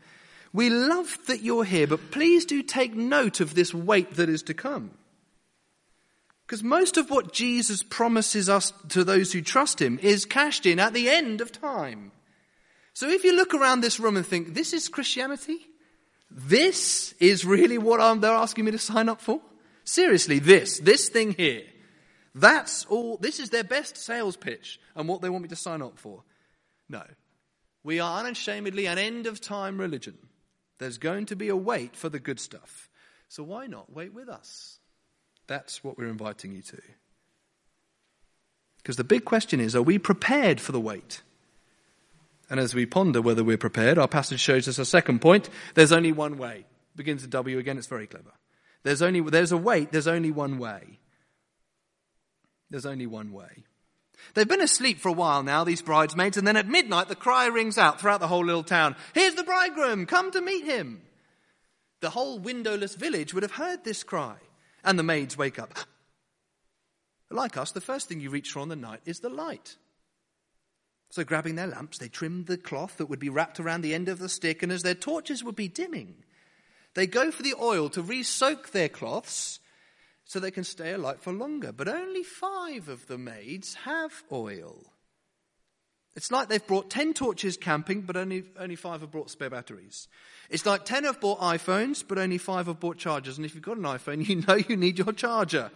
we 0.53 0.69
love 0.69 1.19
that 1.27 1.43
you're 1.43 1.65
here, 1.65 1.87
but 1.87 2.11
please 2.11 2.45
do 2.45 2.63
take 2.63 2.95
note 2.95 3.41
of 3.41 3.55
this 3.55 3.73
wait 3.73 4.15
that 4.15 4.29
is 4.29 4.43
to 4.45 4.55
come. 4.55 4.91
Because 6.47 6.63
most 6.63 6.99
of 6.99 7.11
what 7.11 7.33
Jesus 7.33 7.83
promises 7.83 8.49
us 8.49 8.73
to 8.91 9.05
those 9.05 9.33
who 9.33 9.41
trust 9.41 9.81
him 9.81 9.99
is 10.03 10.27
cashed 10.27 10.67
in 10.67 10.79
at 10.79 10.93
the 10.93 11.09
end 11.09 11.41
of 11.41 11.53
time. 11.53 12.13
So 12.93 13.09
if 13.09 13.25
you 13.25 13.35
look 13.35 13.55
around 13.55 13.81
this 13.81 13.99
room 13.99 14.19
and 14.19 14.27
think, 14.27 14.53
this 14.53 14.75
is 14.75 14.89
Christianity? 14.89 15.59
This 16.31 17.15
is 17.21 17.47
really 17.47 17.79
what 17.79 18.01
I'm, 18.01 18.21
they're 18.21 18.33
asking 18.33 18.67
me 18.67 18.73
to 18.73 18.79
sign 18.79 19.09
up 19.09 19.23
for? 19.23 19.41
Seriously, 19.85 20.39
this, 20.39 20.79
this 20.79 21.09
thing 21.09 21.33
here. 21.33 21.63
That's 22.35 22.85
all, 22.87 23.17
this 23.17 23.41
is 23.41 23.51
their 23.51 23.65
best 23.65 23.97
sales 23.97 24.37
pitch 24.37 24.79
and 24.95 25.09
what 25.09 25.23
they 25.23 25.31
want 25.31 25.43
me 25.43 25.49
to 25.49 25.57
sign 25.57 25.81
up 25.81 25.99
for. 25.99 26.23
No. 26.89 27.03
We 27.83 28.01
are 28.01 28.21
unashamedly 28.21 28.87
an 28.87 28.99
end 28.99 29.27
of 29.27 29.41
time 29.41 29.79
religion. 29.79 30.19
There's 30.83 30.99
going 30.99 31.27
to 31.27 31.37
be 31.37 31.49
a 31.49 31.55
wait 31.57 31.95
for 31.95 32.09
the 32.09 32.19
good 32.19 32.41
stuff. 32.41 32.91
So 33.29 33.45
why 33.45 33.69
not 33.69 33.93
wait 33.93 34.13
with 34.13 34.29
us? 34.29 34.81
That's 35.47 35.85
what 35.85 35.97
we're 35.97 36.09
inviting 36.09 36.53
you 36.53 36.63
to. 36.63 36.83
Because 38.79 38.97
the 38.97 39.05
big 39.05 39.25
question 39.25 39.61
is 39.61 39.77
are 39.77 39.83
we 39.83 39.97
prepared 39.97 40.61
for 40.61 40.73
the 40.73 40.81
wait? 40.81 41.23
And 42.51 42.59
as 42.59 42.75
we 42.75 42.85
ponder 42.85 43.23
whether 43.23 43.45
we're 43.45 43.59
prepared, 43.59 43.97
our 43.97 44.09
passage 44.09 44.41
shows 44.41 44.67
us 44.67 44.81
a 44.81 44.85
second 44.85 45.21
point. 45.21 45.49
There's 45.75 45.93
only 45.93 46.11
one 46.11 46.37
way. 46.37 46.67
Begins 46.97 47.23
with 47.23 47.31
W 47.31 47.59
again, 47.59 47.79
it's 47.79 47.87
very 47.87 48.09
clever. 48.09 48.33
There's 48.83 49.03
only 49.03 49.21
there's 49.21 49.53
a 49.53 49.57
wait, 49.57 49.93
there's 49.93 50.09
only 50.09 50.33
one 50.33 50.59
way. 50.59 50.99
There's 52.71 52.87
only 52.87 53.07
one 53.07 53.33
way. 53.33 53.63
They've 54.35 54.49
been 54.49 54.61
asleep 54.61 55.01
for 55.01 55.09
a 55.09 55.13
while 55.13 55.43
now, 55.43 55.65
these 55.65 55.83
bridesmaids, 55.83 56.37
and 56.37 56.47
then 56.47 56.57
at 56.57 56.69
midnight 56.69 57.09
the 57.09 57.15
cry 57.15 57.47
rings 57.47 57.79
out 57.79 58.01
throughout 58.01 58.21
the 58.21 58.29
whole 58.29 58.45
little 58.45 58.63
town. 58.63 58.97
Here's 59.15 59.35
the 59.35 59.45
bridegroom, 59.45 60.07
come 60.07 60.31
to 60.31 60.41
meet 60.41 60.65
him. 60.65 61.03
The 62.01 62.11
whole 62.11 62.39
windowless 62.39 62.95
village 62.95 63.33
would 63.33 63.43
have 63.43 63.53
heard 63.53 63.85
this 63.85 64.03
cry, 64.03 64.37
and 64.85 64.99
the 64.99 65.03
maids 65.03 65.37
wake 65.37 65.59
up. 65.59 65.75
Like 67.31 67.57
us, 67.57 67.73
the 67.73 67.81
first 67.81 68.11
thing 68.11 68.21
you 68.21 68.29
reach 68.29 68.51
for 68.51 68.61
on 68.61 68.69
the 68.69 68.77
night 68.77 69.01
is 69.07 69.21
the 69.21 69.31
light. 69.31 69.77
So, 71.09 71.25
grabbing 71.25 71.55
their 71.55 71.67
lamps, 71.67 71.97
they 71.97 72.09
trimmed 72.09 72.47
the 72.47 72.59
cloth 72.59 72.99
that 72.99 73.07
would 73.07 73.21
be 73.21 73.31
wrapped 73.31 73.59
around 73.59 73.81
the 73.81 73.95
end 73.95 74.11
of 74.11 74.19
the 74.19 74.29
stick, 74.29 74.63
and 74.63 74.71
as 74.71 74.83
their 74.83 74.95
torches 74.95 75.43
would 75.43 75.57
be 75.57 75.67
dimming, 75.67 76.25
they 76.93 77.07
go 77.07 77.31
for 77.31 77.43
the 77.43 77.55
oil 77.59 77.89
to 77.89 78.03
re 78.03 78.23
soak 78.23 78.73
their 78.73 78.91
cloths 78.91 79.61
so 80.25 80.39
they 80.39 80.51
can 80.51 80.65
stay 80.65 80.93
alight 80.93 81.21
for 81.21 81.33
longer. 81.33 81.73
But 81.73 81.89
only 81.89 82.23
five 82.23 82.89
of 82.89 83.07
the 83.07 83.19
maids 83.19 83.75
have 83.85 84.25
oil. 84.31 84.93
It's 86.15 86.31
like 86.31 86.49
they've 86.49 86.67
brought 86.67 86.91
10 86.91 87.15
torches 87.15 87.57
camping, 87.57 88.03
but 88.03 88.17
only, 88.17 88.45
only 88.59 88.77
five 88.77 89.01
have 89.01 89.11
brought 89.11 89.31
spare 89.31 89.49
batteries. 89.49 90.09
It's 90.51 90.67
like 90.67 90.85
10 90.85 91.05
have 91.05 91.21
bought 91.21 91.41
iPhones, 91.41 92.05
but 92.07 92.19
only 92.19 92.37
five 92.39 92.67
have 92.67 92.81
bought 92.81 92.99
chargers. 92.99 93.39
And 93.39 93.47
if 93.47 93.55
you've 93.55 93.65
got 93.65 93.79
an 93.79 93.85
iPhone, 93.85 94.27
you 94.29 94.43
know 94.47 94.55
you 94.55 94.77
need 94.77 94.99
your 94.99 95.13
charger. 95.13 95.71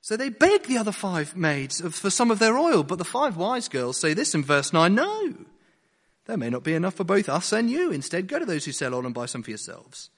So 0.00 0.16
they 0.16 0.30
beg 0.30 0.64
the 0.64 0.78
other 0.78 0.92
five 0.92 1.36
maids 1.36 1.80
for 1.80 2.10
some 2.10 2.30
of 2.30 2.40
their 2.40 2.58
oil, 2.58 2.82
but 2.82 2.98
the 2.98 3.04
five 3.04 3.36
wise 3.36 3.68
girls 3.68 3.96
say 3.96 4.14
this 4.14 4.34
in 4.34 4.42
verse 4.42 4.72
9 4.72 4.92
no, 4.94 5.34
there 6.26 6.36
may 6.36 6.50
not 6.50 6.64
be 6.64 6.74
enough 6.74 6.94
for 6.94 7.04
both 7.04 7.28
us 7.28 7.52
and 7.52 7.70
you. 7.70 7.92
Instead, 7.92 8.26
go 8.26 8.38
to 8.38 8.44
those 8.44 8.64
who 8.64 8.72
sell 8.72 8.94
oil 8.94 9.06
and 9.06 9.14
buy 9.14 9.26
some 9.26 9.42
for 9.42 9.50
yourselves. 9.50 10.10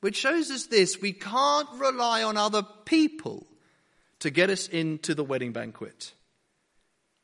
Which 0.00 0.16
shows 0.16 0.50
us 0.50 0.66
this 0.66 1.00
we 1.00 1.12
can't 1.12 1.68
rely 1.78 2.22
on 2.22 2.36
other 2.36 2.62
people 2.84 3.46
to 4.20 4.30
get 4.30 4.50
us 4.50 4.68
into 4.68 5.14
the 5.14 5.24
wedding 5.24 5.52
banquet. 5.52 6.12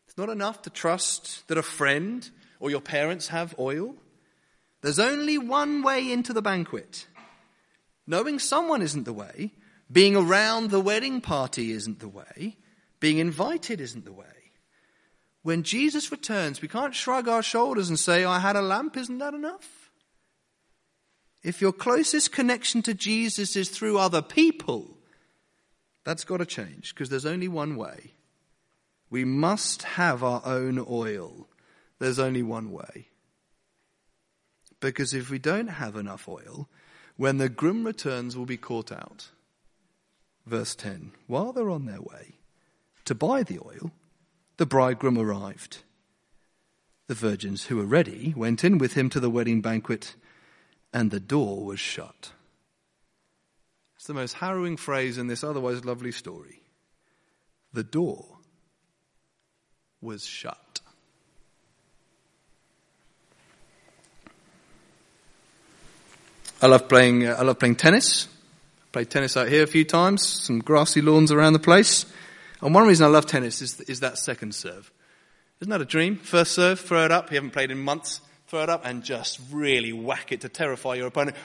It's 0.06 0.18
not 0.18 0.28
enough 0.28 0.62
to 0.62 0.70
trust 0.70 1.46
that 1.48 1.58
a 1.58 1.62
friend 1.62 2.28
or 2.60 2.70
your 2.70 2.80
parents 2.80 3.28
have 3.28 3.58
oil. 3.58 3.94
There's 4.82 4.98
only 4.98 5.38
one 5.38 5.82
way 5.82 6.10
into 6.10 6.32
the 6.32 6.42
banquet. 6.42 7.06
Knowing 8.06 8.38
someone 8.38 8.82
isn't 8.82 9.04
the 9.04 9.12
way, 9.12 9.52
being 9.90 10.16
around 10.16 10.70
the 10.70 10.80
wedding 10.80 11.20
party 11.20 11.72
isn't 11.72 12.00
the 12.00 12.08
way, 12.08 12.56
being 13.00 13.18
invited 13.18 13.80
isn't 13.80 14.04
the 14.04 14.12
way. 14.12 14.26
When 15.42 15.62
Jesus 15.62 16.10
returns, 16.10 16.60
we 16.60 16.68
can't 16.68 16.94
shrug 16.94 17.28
our 17.28 17.42
shoulders 17.42 17.88
and 17.88 17.98
say, 17.98 18.24
I 18.24 18.40
had 18.40 18.56
a 18.56 18.62
lamp, 18.62 18.96
isn't 18.96 19.18
that 19.18 19.34
enough? 19.34 19.68
If 21.46 21.60
your 21.60 21.72
closest 21.72 22.32
connection 22.32 22.82
to 22.82 22.92
Jesus 22.92 23.54
is 23.54 23.68
through 23.68 23.98
other 23.98 24.20
people, 24.20 24.96
that's 26.02 26.24
got 26.24 26.38
to 26.38 26.44
change 26.44 26.92
because 26.92 27.08
there's 27.08 27.24
only 27.24 27.46
one 27.46 27.76
way. 27.76 28.14
We 29.10 29.24
must 29.24 29.84
have 29.84 30.24
our 30.24 30.42
own 30.44 30.84
oil. 30.90 31.46
There's 32.00 32.18
only 32.18 32.42
one 32.42 32.72
way. 32.72 33.10
Because 34.80 35.14
if 35.14 35.30
we 35.30 35.38
don't 35.38 35.68
have 35.68 35.94
enough 35.94 36.28
oil, 36.28 36.68
when 37.16 37.38
the 37.38 37.48
groom 37.48 37.84
returns, 37.84 38.36
we'll 38.36 38.44
be 38.44 38.56
caught 38.56 38.90
out. 38.90 39.28
Verse 40.46 40.74
10 40.74 41.12
While 41.28 41.52
they're 41.52 41.70
on 41.70 41.86
their 41.86 42.02
way 42.02 42.40
to 43.04 43.14
buy 43.14 43.44
the 43.44 43.60
oil, 43.60 43.92
the 44.56 44.66
bridegroom 44.66 45.16
arrived. 45.16 45.84
The 47.06 47.14
virgins 47.14 47.66
who 47.66 47.76
were 47.76 47.86
ready 47.86 48.34
went 48.36 48.64
in 48.64 48.78
with 48.78 48.94
him 48.94 49.08
to 49.10 49.20
the 49.20 49.30
wedding 49.30 49.60
banquet 49.60 50.16
and 50.96 51.10
the 51.10 51.20
door 51.20 51.62
was 51.62 51.78
shut. 51.78 52.32
It's 53.96 54.06
the 54.06 54.14
most 54.14 54.32
harrowing 54.32 54.78
phrase 54.78 55.18
in 55.18 55.26
this 55.26 55.44
otherwise 55.44 55.84
lovely 55.84 56.10
story. 56.10 56.62
The 57.74 57.84
door 57.84 58.24
was 60.00 60.24
shut. 60.24 60.80
I 66.62 66.66
love 66.66 66.88
playing. 66.88 67.26
Uh, 67.26 67.36
I 67.38 67.42
love 67.42 67.58
playing 67.58 67.76
tennis. 67.76 68.26
Played 68.92 69.10
tennis 69.10 69.36
out 69.36 69.48
here 69.48 69.64
a 69.64 69.66
few 69.66 69.84
times. 69.84 70.22
Some 70.22 70.60
grassy 70.60 71.02
lawns 71.02 71.30
around 71.30 71.52
the 71.52 71.58
place. 71.58 72.06
And 72.62 72.74
one 72.74 72.86
reason 72.88 73.04
I 73.04 73.10
love 73.10 73.26
tennis 73.26 73.60
is, 73.60 73.82
is 73.82 74.00
that 74.00 74.16
second 74.16 74.54
serve. 74.54 74.90
Isn't 75.60 75.70
that 75.70 75.82
a 75.82 75.84
dream? 75.84 76.16
First 76.16 76.52
serve, 76.52 76.80
throw 76.80 77.04
it 77.04 77.12
up. 77.12 77.30
You 77.30 77.34
haven't 77.34 77.50
played 77.50 77.70
in 77.70 77.80
months 77.80 78.22
throw 78.46 78.62
it 78.62 78.68
up 78.68 78.84
and 78.84 79.02
just 79.02 79.40
really 79.50 79.92
whack 79.92 80.32
it 80.32 80.42
to 80.42 80.48
terrify 80.48 80.94
your 80.94 81.06
opponent. 81.06 81.36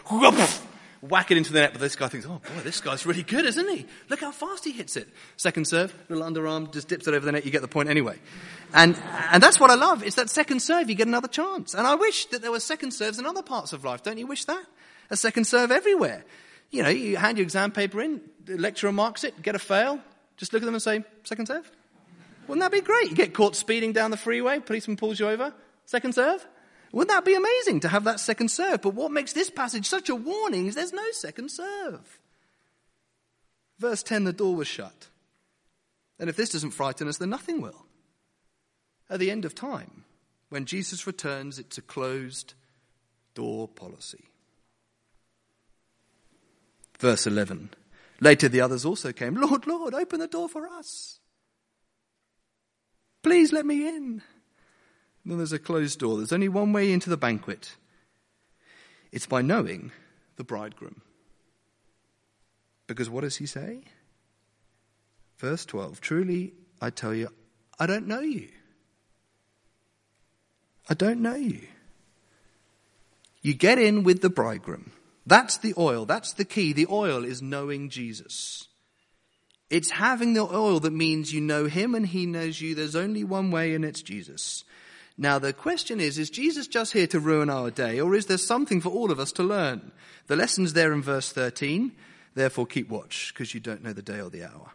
Whack 1.01 1.31
it 1.31 1.37
into 1.37 1.51
the 1.51 1.61
net, 1.61 1.71
but 1.71 1.81
this 1.81 1.95
guy 1.95 2.09
thinks, 2.09 2.27
oh 2.27 2.39
boy, 2.43 2.61
this 2.63 2.79
guy's 2.79 3.07
really 3.07 3.23
good, 3.23 3.45
isn't 3.45 3.67
he? 3.69 3.87
Look 4.09 4.19
how 4.19 4.31
fast 4.31 4.63
he 4.63 4.71
hits 4.71 4.95
it. 4.95 5.09
Second 5.35 5.65
serve, 5.65 5.95
little 6.09 6.23
underarm, 6.23 6.71
just 6.71 6.89
dips 6.89 7.07
it 7.07 7.15
over 7.15 7.25
the 7.25 7.31
net, 7.31 7.43
you 7.43 7.49
get 7.49 7.63
the 7.63 7.67
point 7.67 7.89
anyway. 7.89 8.19
And, 8.71 8.95
and 9.31 9.41
that's 9.41 9.59
what 9.59 9.71
I 9.71 9.75
love. 9.75 10.03
It's 10.03 10.17
that 10.17 10.29
second 10.29 10.59
serve, 10.59 10.91
you 10.91 10.95
get 10.95 11.07
another 11.07 11.27
chance. 11.27 11.73
And 11.73 11.87
I 11.87 11.95
wish 11.95 12.27
that 12.27 12.43
there 12.43 12.51
were 12.51 12.59
second 12.59 12.91
serves 12.91 13.17
in 13.17 13.25
other 13.25 13.41
parts 13.41 13.73
of 13.73 13.83
life. 13.83 14.03
Don't 14.03 14.19
you 14.19 14.27
wish 14.27 14.45
that? 14.45 14.63
A 15.09 15.17
second 15.17 15.45
serve 15.45 15.71
everywhere. 15.71 16.23
You 16.69 16.83
know, 16.83 16.89
you 16.89 17.17
hand 17.17 17.39
your 17.39 17.43
exam 17.43 17.71
paper 17.71 17.99
in, 17.99 18.21
the 18.45 18.59
lecturer 18.59 18.91
marks 18.91 19.23
it, 19.23 19.41
get 19.41 19.55
a 19.55 19.59
fail, 19.59 19.99
just 20.37 20.53
look 20.53 20.61
at 20.61 20.65
them 20.65 20.75
and 20.75 20.83
say, 20.83 21.03
second 21.23 21.47
serve? 21.47 21.69
Wouldn't 22.47 22.61
that 22.61 22.71
be 22.71 22.81
great? 22.81 23.09
You 23.09 23.15
get 23.15 23.33
caught 23.33 23.55
speeding 23.55 23.91
down 23.91 24.11
the 24.11 24.17
freeway, 24.17 24.59
policeman 24.59 24.97
pulls 24.97 25.19
you 25.19 25.27
over, 25.27 25.51
second 25.85 26.13
serve? 26.13 26.45
Wouldn't 26.91 27.09
that 27.09 27.25
be 27.25 27.35
amazing 27.35 27.79
to 27.81 27.87
have 27.87 28.03
that 28.03 28.19
second 28.19 28.49
serve? 28.49 28.81
But 28.81 28.93
what 28.93 29.11
makes 29.11 29.33
this 29.33 29.49
passage 29.49 29.85
such 29.85 30.09
a 30.09 30.15
warning 30.15 30.67
is 30.67 30.75
there's 30.75 30.93
no 30.93 31.11
second 31.11 31.49
serve. 31.49 32.19
Verse 33.79 34.03
10 34.03 34.25
the 34.25 34.33
door 34.33 34.55
was 34.55 34.67
shut. 34.67 35.07
And 36.19 36.29
if 36.29 36.35
this 36.35 36.49
doesn't 36.49 36.71
frighten 36.71 37.07
us, 37.07 37.17
then 37.17 37.29
nothing 37.29 37.61
will. 37.61 37.85
At 39.09 39.19
the 39.19 39.31
end 39.31 39.45
of 39.45 39.55
time, 39.55 40.03
when 40.49 40.65
Jesus 40.65 41.07
returns, 41.07 41.57
it's 41.57 41.77
a 41.77 41.81
closed 41.81 42.53
door 43.33 43.67
policy. 43.67 44.25
Verse 46.99 47.25
11. 47.25 47.71
Later, 48.19 48.47
the 48.47 48.61
others 48.61 48.85
also 48.85 49.11
came. 49.11 49.35
Lord, 49.35 49.65
Lord, 49.65 49.93
open 49.93 50.19
the 50.19 50.27
door 50.27 50.47
for 50.47 50.67
us. 50.67 51.19
Please 53.23 53.51
let 53.51 53.65
me 53.65 53.87
in. 53.87 54.21
There's 55.37 55.53
a 55.53 55.59
closed 55.59 55.99
door. 55.99 56.17
There's 56.17 56.33
only 56.33 56.49
one 56.49 56.73
way 56.73 56.91
into 56.91 57.09
the 57.09 57.17
banquet 57.17 57.75
it's 59.11 59.25
by 59.25 59.41
knowing 59.41 59.91
the 60.37 60.43
bridegroom. 60.43 61.01
Because 62.87 63.09
what 63.09 63.21
does 63.21 63.37
he 63.37 63.45
say? 63.45 63.81
Verse 65.37 65.65
12 65.65 66.01
Truly, 66.01 66.53
I 66.81 66.89
tell 66.89 67.13
you, 67.13 67.29
I 67.79 67.87
don't 67.87 68.07
know 68.07 68.21
you. 68.21 68.47
I 70.89 70.93
don't 70.93 71.21
know 71.21 71.35
you. 71.35 71.67
You 73.41 73.53
get 73.53 73.79
in 73.79 74.03
with 74.03 74.21
the 74.21 74.29
bridegroom. 74.29 74.91
That's 75.25 75.57
the 75.57 75.73
oil. 75.77 76.05
That's 76.05 76.33
the 76.33 76.45
key. 76.45 76.73
The 76.73 76.87
oil 76.89 77.23
is 77.23 77.41
knowing 77.41 77.89
Jesus. 77.89 78.67
It's 79.69 79.91
having 79.91 80.33
the 80.33 80.41
oil 80.41 80.79
that 80.81 80.91
means 80.91 81.33
you 81.33 81.41
know 81.41 81.65
him 81.65 81.95
and 81.95 82.05
he 82.05 82.25
knows 82.25 82.59
you. 82.59 82.75
There's 82.75 82.95
only 82.95 83.23
one 83.23 83.51
way, 83.51 83.73
and 83.73 83.85
it's 83.85 84.01
Jesus. 84.01 84.65
Now 85.17 85.39
the 85.39 85.53
question 85.53 85.99
is, 85.99 86.17
is 86.17 86.29
Jesus 86.29 86.67
just 86.67 86.93
here 86.93 87.07
to 87.07 87.19
ruin 87.19 87.49
our 87.49 87.69
day, 87.69 87.99
or 87.99 88.15
is 88.15 88.25
there 88.25 88.37
something 88.37 88.81
for 88.81 88.89
all 88.89 89.11
of 89.11 89.19
us 89.19 89.31
to 89.33 89.43
learn? 89.43 89.91
The 90.27 90.35
lesson's 90.35 90.73
there 90.73 90.93
in 90.93 91.01
verse 91.01 91.31
13. 91.31 91.91
Therefore, 92.33 92.65
keep 92.65 92.89
watch, 92.89 93.33
because 93.33 93.53
you 93.53 93.59
don't 93.59 93.83
know 93.83 93.93
the 93.93 94.01
day 94.01 94.21
or 94.21 94.29
the 94.29 94.45
hour. 94.45 94.71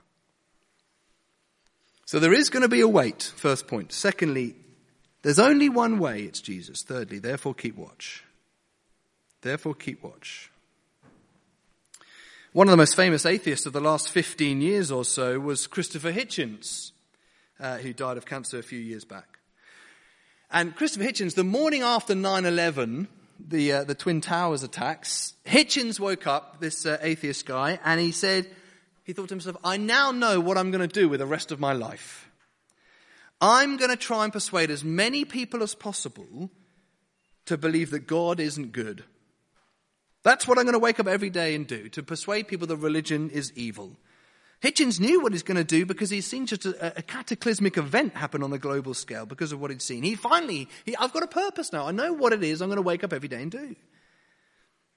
So 2.04 2.20
there 2.20 2.34
is 2.34 2.50
going 2.50 2.62
to 2.62 2.68
be 2.68 2.82
a 2.82 2.88
wait, 2.88 3.22
first 3.22 3.66
point. 3.66 3.92
Secondly, 3.92 4.54
there's 5.22 5.38
only 5.38 5.68
one 5.68 5.98
way, 5.98 6.22
it's 6.22 6.40
Jesus. 6.40 6.82
Thirdly, 6.82 7.18
therefore 7.18 7.54
keep 7.54 7.76
watch. 7.76 8.22
Therefore 9.40 9.74
keep 9.74 10.02
watch. 10.02 10.50
One 12.52 12.68
of 12.68 12.70
the 12.70 12.76
most 12.76 12.94
famous 12.94 13.26
atheists 13.26 13.66
of 13.66 13.72
the 13.72 13.80
last 13.80 14.10
15 14.10 14.60
years 14.60 14.90
or 14.90 15.04
so 15.04 15.40
was 15.40 15.66
Christopher 15.66 16.12
Hitchens, 16.12 16.92
uh, 17.58 17.78
who 17.78 17.92
died 17.92 18.16
of 18.16 18.24
cancer 18.24 18.58
a 18.58 18.62
few 18.62 18.78
years 18.78 19.04
back. 19.04 19.35
And 20.56 20.74
Christopher 20.74 21.04
Hitchens, 21.04 21.34
the 21.34 21.44
morning 21.44 21.82
after 21.82 22.14
9 22.14 22.46
11, 22.46 23.08
the, 23.38 23.72
uh, 23.72 23.84
the 23.84 23.94
Twin 23.94 24.22
Towers 24.22 24.62
attacks, 24.62 25.34
Hitchens 25.44 26.00
woke 26.00 26.26
up, 26.26 26.60
this 26.60 26.86
uh, 26.86 26.96
atheist 27.02 27.44
guy, 27.44 27.78
and 27.84 28.00
he 28.00 28.10
said, 28.10 28.48
he 29.04 29.12
thought 29.12 29.28
to 29.28 29.34
himself, 29.34 29.58
I 29.62 29.76
now 29.76 30.12
know 30.12 30.40
what 30.40 30.56
I'm 30.56 30.70
going 30.70 30.80
to 30.80 31.00
do 31.00 31.10
with 31.10 31.20
the 31.20 31.26
rest 31.26 31.52
of 31.52 31.60
my 31.60 31.74
life. 31.74 32.30
I'm 33.38 33.76
going 33.76 33.90
to 33.90 33.98
try 33.98 34.24
and 34.24 34.32
persuade 34.32 34.70
as 34.70 34.82
many 34.82 35.26
people 35.26 35.62
as 35.62 35.74
possible 35.74 36.48
to 37.44 37.58
believe 37.58 37.90
that 37.90 38.06
God 38.06 38.40
isn't 38.40 38.72
good. 38.72 39.04
That's 40.22 40.48
what 40.48 40.56
I'm 40.56 40.64
going 40.64 40.72
to 40.72 40.78
wake 40.78 40.98
up 40.98 41.06
every 41.06 41.28
day 41.28 41.54
and 41.54 41.66
do, 41.66 41.90
to 41.90 42.02
persuade 42.02 42.48
people 42.48 42.68
that 42.68 42.78
religion 42.78 43.28
is 43.28 43.52
evil. 43.56 43.98
Hitchens 44.62 44.98
knew 44.98 45.20
what 45.20 45.32
he's 45.32 45.42
going 45.42 45.58
to 45.58 45.64
do 45.64 45.84
because 45.84 46.08
he's 46.08 46.26
seen 46.26 46.46
just 46.46 46.64
a, 46.64 46.98
a, 46.98 47.02
cataclysmic 47.02 47.76
event 47.76 48.16
happen 48.16 48.42
on 48.42 48.50
the 48.50 48.58
global 48.58 48.94
scale 48.94 49.26
because 49.26 49.52
of 49.52 49.60
what 49.60 49.70
he'd 49.70 49.82
seen. 49.82 50.02
He 50.02 50.14
finally, 50.14 50.68
he, 50.86 50.96
I've 50.96 51.12
got 51.12 51.22
a 51.22 51.28
purpose 51.28 51.72
now. 51.72 51.86
I 51.86 51.92
know 51.92 52.14
what 52.14 52.32
it 52.32 52.42
is 52.42 52.62
I'm 52.62 52.68
going 52.68 52.76
to 52.76 52.82
wake 52.82 53.04
up 53.04 53.12
every 53.12 53.28
day 53.28 53.42
and 53.42 53.50
do. 53.50 53.76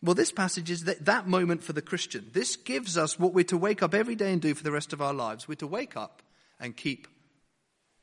Well, 0.01 0.15
this 0.15 0.31
passage 0.31 0.71
is 0.71 0.85
that, 0.85 1.05
that 1.05 1.27
moment 1.27 1.61
for 1.61 1.73
the 1.73 1.81
Christian. 1.81 2.29
This 2.31 2.55
gives 2.55 2.97
us 2.97 3.19
what 3.19 3.33
we're 3.33 3.43
to 3.45 3.57
wake 3.57 3.83
up 3.83 3.93
every 3.93 4.15
day 4.15 4.31
and 4.31 4.41
do 4.41 4.55
for 4.55 4.63
the 4.63 4.71
rest 4.71 4.93
of 4.93 5.01
our 5.01 5.13
lives. 5.13 5.47
We're 5.47 5.55
to 5.55 5.67
wake 5.67 5.97
up 5.97 6.21
and 6.57 6.75
keep 6.75 7.07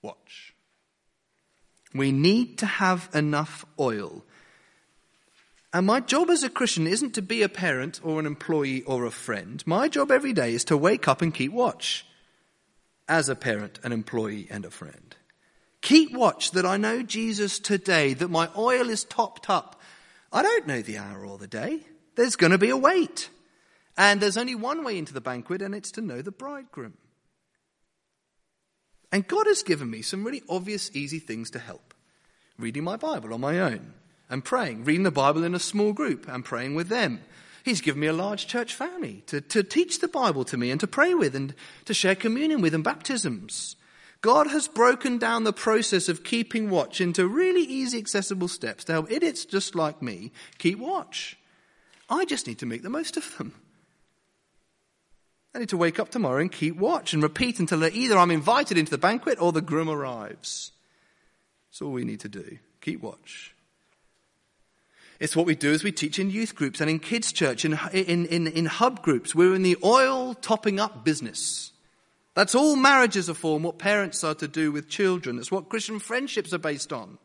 watch. 0.03 0.55
We 1.95 2.13
need 2.13 2.59
to 2.59 2.67
have 2.67 3.09
enough 3.15 3.65
oil. 3.81 4.25
And 5.73 5.87
my 5.87 6.01
job 6.01 6.31
as 6.31 6.43
a 6.43 6.49
Christian 6.49 6.87
isn't 6.87 7.15
to 7.15 7.23
be 7.23 7.43
a 7.43 7.49
parent 7.49 8.01
or 8.03 8.19
an 8.19 8.27
employee 8.27 8.83
or 8.83 9.05
a 9.05 9.11
friend. 9.11 9.63
My 9.67 9.89
job 9.89 10.11
every 10.11 10.33
day 10.33 10.55
is 10.55 10.65
to 10.65 10.77
wake 10.77 11.07
up 11.09 11.21
and 11.23 11.35
keep 11.35 11.53
watch 11.53 12.07
as 13.09 13.29
a 13.29 13.37
parent, 13.37 13.79
an 13.83 13.93
employee, 13.93 14.47
and 14.51 14.65
a 14.65 14.71
friend. 14.71 15.15
Keep 15.83 16.15
watch 16.15 16.53
that 16.53 16.67
I 16.67 16.77
know 16.77 17.03
Jesus 17.03 17.59
today, 17.59 18.15
that 18.15 18.29
my 18.29 18.49
oil 18.57 18.89
is 18.89 19.05
topped 19.05 19.51
up 19.51 19.77
I 20.33 20.43
don't 20.43 20.67
know 20.67 20.83
the 20.83 20.99
hour 20.99 21.25
or 21.25 21.39
the 21.39 21.47
day. 21.47 21.81
There's 22.15 22.37
going 22.37 22.53
to 22.53 22.59
be 22.59 22.71
a 22.71 22.77
wait. 22.77 23.31
And 23.97 24.21
there's 24.21 24.37
only 24.37 24.55
one 24.55 24.85
way 24.85 24.99
into 24.99 25.15
the 25.15 25.21
banquet, 25.21 25.63
and 25.63 25.75
it's 25.75 25.93
to 25.93 26.03
know 26.03 26.21
the 26.21 26.31
bridegroom. 26.31 26.95
And 29.11 29.27
God 29.27 29.47
has 29.47 29.63
given 29.63 29.89
me 29.91 30.03
some 30.03 30.25
really 30.25 30.43
obvious, 30.49 30.91
easy 30.95 31.19
things 31.19 31.51
to 31.53 31.59
help. 31.59 31.95
Reading 32.59 32.85
my 32.85 32.97
Bible 32.97 33.33
on 33.33 33.41
my 33.41 33.61
own 33.61 33.95
and 34.29 34.45
praying, 34.45 34.85
reading 34.85 35.05
the 35.05 35.11
Bible 35.11 35.45
in 35.45 35.55
a 35.55 35.61
small 35.61 35.93
group 35.93 36.29
and 36.29 36.45
praying 36.45 36.75
with 36.75 36.89
them. 36.89 37.21
He's 37.65 37.81
given 37.81 38.01
me 38.01 38.07
a 38.07 38.13
large 38.13 38.47
church 38.47 38.75
family 38.75 39.25
to, 39.27 39.41
to 39.41 39.63
teach 39.63 40.01
the 40.01 40.09
Bible 40.09 40.45
to 40.45 40.57
me 40.57 40.71
and 40.71 40.79
to 40.81 40.87
pray 40.87 41.15
with 41.15 41.35
and 41.35 41.55
to 41.87 41.95
share 41.95 42.15
communion 42.15 42.61
with 42.61 42.75
and 42.75 42.85
baptisms. 42.85 43.75
God 44.21 44.47
has 44.49 44.69
broken 44.69 45.19
down 45.19 45.45
the 45.45 45.53
process 45.53 46.09
of 46.09 46.25
keeping 46.25 46.71
watch 46.71 47.01
into 47.01 47.27
really 47.27 47.63
easy, 47.63 47.99
accessible 47.99 48.49
steps 48.49 48.85
to 48.85 48.93
help 48.93 49.11
idiots 49.11 49.45
just 49.45 49.75
like 49.75 50.01
me 50.01 50.33
keep 50.59 50.79
watch. 50.79 51.37
I 52.09 52.25
just 52.25 52.47
need 52.47 52.61
to 52.61 52.67
make 52.67 52.83
the 52.83 52.89
most 52.89 53.17
of 53.17 53.37
them. 53.37 53.53
I 55.55 55.59
need 55.59 55.71
to 55.71 55.77
wake 55.77 55.99
up 55.99 56.11
tomorrow 56.11 56.41
and 56.41 56.53
keep 56.53 56.77
watch 56.77 57.15
and 57.15 57.23
repeat 57.23 57.59
until 57.59 57.85
either 57.85 58.17
I'm 58.17 58.31
invited 58.31 58.79
into 58.79 58.91
the 58.91 58.99
banquet 58.99 59.41
or 59.41 59.53
the 59.53 59.63
groom 59.63 59.89
arrives. 59.89 60.71
That's 61.71 61.83
all 61.83 61.93
we 61.93 62.05
need 62.05 62.21
to 62.21 62.29
do. 62.29 62.59
Keep 62.81 63.01
watch. 63.01 63.56
It's 65.19 65.35
what 65.35 65.47
we 65.47 65.55
do 65.55 65.73
as 65.73 65.83
we 65.83 65.93
teach 65.93 66.19
in 66.19 66.31
youth 66.31 66.55
groups 66.55 66.81
and 66.81 66.91
in 66.91 66.99
kids' 66.99 67.33
church, 67.33 67.65
in, 67.65 67.79
in, 67.93 68.27
in, 68.27 68.47
in 68.47 68.67
hub 68.67 69.03
groups. 69.03 69.35
We're 69.35 69.55
in 69.55 69.63
the 69.63 69.79
oil 69.83 70.35
topping 70.35 70.79
up 70.79 71.05
business. 71.05 71.73
That's 72.35 72.55
all 72.55 72.77
marriages 72.77 73.31
are 73.31 73.35
for 73.35 73.57
and 73.57 73.65
what 73.65 73.79
parents 73.79 74.23
are 74.23 74.35
to 74.35 74.47
do 74.49 74.71
with 74.71 74.91
children. 74.91 75.37
That's 75.37 75.51
what 75.51 75.71
Christian 75.71 75.99
friendships 75.99 76.53
are 76.53 76.59
based 76.59 76.93
on. 76.93 77.19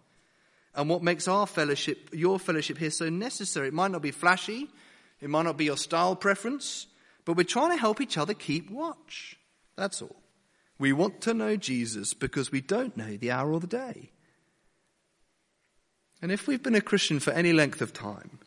And 0.73 0.89
what 0.89 1.03
makes 1.03 1.27
our 1.27 1.45
fellowship, 1.45 2.09
your 2.13 2.39
fellowship 2.39 2.77
here 2.77 2.91
so 2.91 3.09
necessary. 3.09 3.67
It 3.67 3.73
might 3.73 3.91
not 3.91 4.01
be 4.01 4.11
flashy, 4.11 4.69
it 5.19 5.29
might 5.29 5.43
not 5.43 5.57
be 5.57 5.65
your 5.65 5.75
style 5.75 6.15
preference, 6.15 6.87
but 7.25 7.35
we're 7.35 7.43
trying 7.43 7.71
to 7.71 7.77
help 7.77 7.99
each 7.99 8.17
other 8.17 8.33
keep 8.33 8.71
watch. 8.71 9.37
That's 9.75 10.01
all. 10.01 10.15
We 10.79 10.93
want 10.93 11.19
to 11.21 11.33
know 11.33 11.57
Jesus 11.57 12.13
because 12.13 12.51
we 12.51 12.61
don't 12.61 12.95
know 12.95 13.17
the 13.17 13.31
hour 13.31 13.51
or 13.51 13.59
the 13.59 13.67
day. 13.67 14.11
And 16.21 16.31
if 16.31 16.47
we've 16.47 16.61
been 16.61 16.75
a 16.75 16.81
Christian 16.81 17.19
for 17.19 17.31
any 17.31 17.51
length 17.53 17.81
of 17.81 17.93
time, 17.93 18.39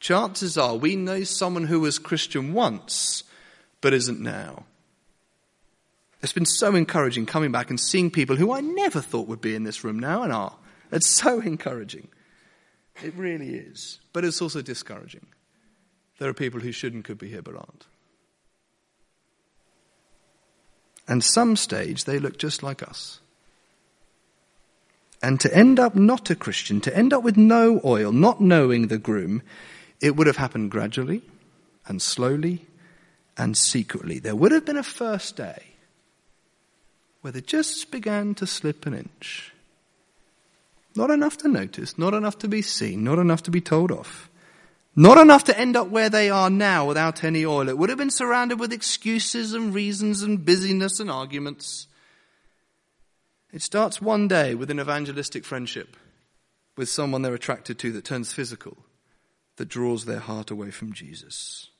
chances 0.00 0.58
are 0.58 0.76
we 0.76 0.96
know 0.96 1.24
someone 1.24 1.64
who 1.64 1.80
was 1.80 1.98
Christian 1.98 2.52
once 2.52 3.24
but 3.80 3.94
isn't 3.94 4.20
now. 4.20 4.64
It's 6.22 6.32
been 6.32 6.46
so 6.46 6.74
encouraging 6.74 7.26
coming 7.26 7.52
back 7.52 7.70
and 7.70 7.78
seeing 7.78 8.10
people 8.10 8.36
who 8.36 8.52
I 8.52 8.60
never 8.60 9.00
thought 9.00 9.28
would 9.28 9.40
be 9.40 9.54
in 9.54 9.64
this 9.64 9.84
room 9.84 9.98
now 9.98 10.22
and 10.22 10.32
are. 10.32 10.56
It's 10.90 11.08
so 11.08 11.40
encouraging. 11.40 12.08
It 13.02 13.14
really 13.14 13.54
is. 13.54 14.00
But 14.12 14.24
it's 14.24 14.40
also 14.40 14.62
discouraging. 14.62 15.26
There 16.18 16.28
are 16.28 16.34
people 16.34 16.60
who 16.60 16.72
should 16.72 16.94
and 16.94 17.04
could 17.04 17.18
be 17.18 17.28
here 17.28 17.42
but 17.42 17.54
aren't. 17.54 17.86
And 21.06 21.22
some 21.22 21.56
stage 21.56 22.04
they 22.04 22.18
look 22.18 22.38
just 22.38 22.62
like 22.62 22.82
us. 22.82 23.20
And 25.26 25.40
to 25.40 25.52
end 25.52 25.80
up 25.80 25.96
not 25.96 26.30
a 26.30 26.36
Christian, 26.36 26.80
to 26.82 26.96
end 26.96 27.12
up 27.12 27.24
with 27.24 27.36
no 27.36 27.80
oil, 27.84 28.12
not 28.12 28.40
knowing 28.40 28.86
the 28.86 28.96
groom, 28.96 29.42
it 30.00 30.14
would 30.14 30.28
have 30.28 30.36
happened 30.36 30.70
gradually 30.70 31.20
and 31.88 32.00
slowly 32.00 32.64
and 33.36 33.56
secretly. 33.56 34.20
There 34.20 34.36
would 34.36 34.52
have 34.52 34.64
been 34.64 34.76
a 34.76 34.84
first 34.84 35.36
day 35.36 35.64
where 37.22 37.32
they 37.32 37.40
just 37.40 37.90
began 37.90 38.36
to 38.36 38.46
slip 38.46 38.86
an 38.86 38.94
inch. 38.94 39.52
Not 40.94 41.10
enough 41.10 41.36
to 41.38 41.48
notice, 41.48 41.98
not 41.98 42.14
enough 42.14 42.38
to 42.38 42.48
be 42.48 42.62
seen, 42.62 43.02
not 43.02 43.18
enough 43.18 43.42
to 43.42 43.50
be 43.50 43.60
told 43.60 43.90
off. 43.90 44.30
Not 44.94 45.18
enough 45.18 45.42
to 45.44 45.58
end 45.58 45.74
up 45.74 45.88
where 45.88 46.08
they 46.08 46.30
are 46.30 46.50
now 46.50 46.86
without 46.86 47.24
any 47.24 47.44
oil. 47.44 47.68
It 47.68 47.76
would 47.76 47.88
have 47.88 47.98
been 47.98 48.12
surrounded 48.12 48.60
with 48.60 48.72
excuses 48.72 49.54
and 49.54 49.74
reasons 49.74 50.22
and 50.22 50.44
busyness 50.44 51.00
and 51.00 51.10
arguments. 51.10 51.88
It 53.52 53.62
starts 53.62 54.00
one 54.00 54.28
day 54.28 54.54
with 54.54 54.70
an 54.70 54.80
evangelistic 54.80 55.44
friendship 55.44 55.96
with 56.76 56.88
someone 56.88 57.22
they're 57.22 57.34
attracted 57.34 57.78
to 57.78 57.92
that 57.92 58.04
turns 58.04 58.32
physical, 58.32 58.76
that 59.56 59.68
draws 59.68 60.04
their 60.04 60.18
heart 60.18 60.50
away 60.50 60.70
from 60.70 60.92
Jesus. 60.92 61.70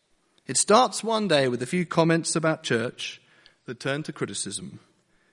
It 0.47 0.57
starts 0.57 1.05
one 1.05 1.29
day 1.29 1.49
with 1.49 1.63
a 1.63 1.67
few 1.67 1.85
comments 1.85 2.35
about 2.35 2.63
church 2.63 3.21
that 3.67 3.81
turn 3.81 4.03
to 4.05 4.13
criticism 4.13 4.81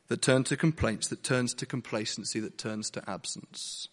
that 0.07 0.21
turn 0.21 0.43
to 0.43 0.57
complaints, 0.57 1.07
that 1.07 1.23
turns 1.23 1.53
to 1.55 1.65
complacency, 1.65 2.39
that 2.39 2.57
turns 2.57 2.89
to 2.91 3.09
absence. 3.09 3.87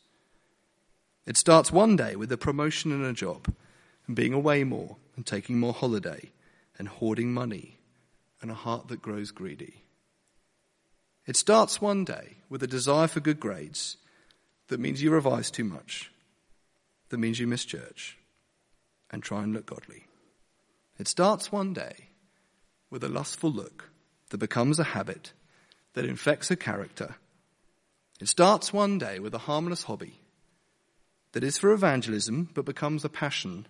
It 1.26 1.36
starts 1.36 1.72
one 1.72 1.96
day 1.96 2.16
with 2.16 2.32
a 2.32 2.36
promotion 2.36 2.92
and 2.92 3.04
a 3.04 3.12
job, 3.12 3.54
and 4.06 4.16
being 4.16 4.32
away 4.32 4.64
more, 4.64 4.96
and 5.16 5.26
taking 5.26 5.58
more 5.58 5.72
holiday, 5.72 6.30
and 6.78 6.88
hoarding 6.88 7.32
money, 7.32 7.78
and 8.42 8.50
a 8.50 8.54
heart 8.54 8.88
that 8.88 9.02
grows 9.02 9.30
greedy. 9.30 9.82
It 11.30 11.36
starts 11.36 11.80
one 11.80 12.04
day 12.04 12.38
with 12.48 12.60
a 12.64 12.66
desire 12.66 13.06
for 13.06 13.20
good 13.20 13.38
grades 13.38 13.98
that 14.66 14.80
means 14.80 15.00
you 15.00 15.12
revise 15.12 15.48
too 15.48 15.62
much, 15.62 16.10
that 17.08 17.18
means 17.18 17.38
you 17.38 17.46
miss 17.46 17.64
church, 17.64 18.18
and 19.12 19.22
try 19.22 19.44
and 19.44 19.52
look 19.52 19.66
godly. 19.66 20.08
It 20.98 21.06
starts 21.06 21.52
one 21.52 21.72
day 21.72 22.08
with 22.90 23.04
a 23.04 23.08
lustful 23.08 23.52
look 23.52 23.90
that 24.30 24.38
becomes 24.38 24.80
a 24.80 24.90
habit 24.98 25.32
that 25.94 26.04
infects 26.04 26.50
a 26.50 26.56
character. 26.56 27.14
It 28.20 28.26
starts 28.26 28.72
one 28.72 28.98
day 28.98 29.20
with 29.20 29.32
a 29.32 29.46
harmless 29.46 29.84
hobby 29.84 30.18
that 31.30 31.44
is 31.44 31.56
for 31.56 31.70
evangelism 31.70 32.48
but 32.54 32.64
becomes 32.64 33.04
a 33.04 33.08
passion 33.08 33.68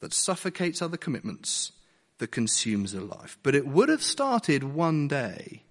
that 0.00 0.12
suffocates 0.12 0.82
other 0.82 0.98
commitments, 0.98 1.72
that 2.18 2.32
consumes 2.32 2.92
a 2.92 3.00
life. 3.00 3.38
But 3.42 3.54
it 3.54 3.66
would 3.66 3.88
have 3.88 4.02
started 4.02 4.62
one 4.62 5.08
day 5.08 5.62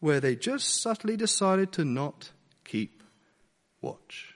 where 0.00 0.20
they 0.20 0.34
just 0.34 0.80
subtly 0.80 1.16
decided 1.16 1.72
to 1.72 1.84
not 1.84 2.30
keep 2.64 3.02
watch. 3.80 4.34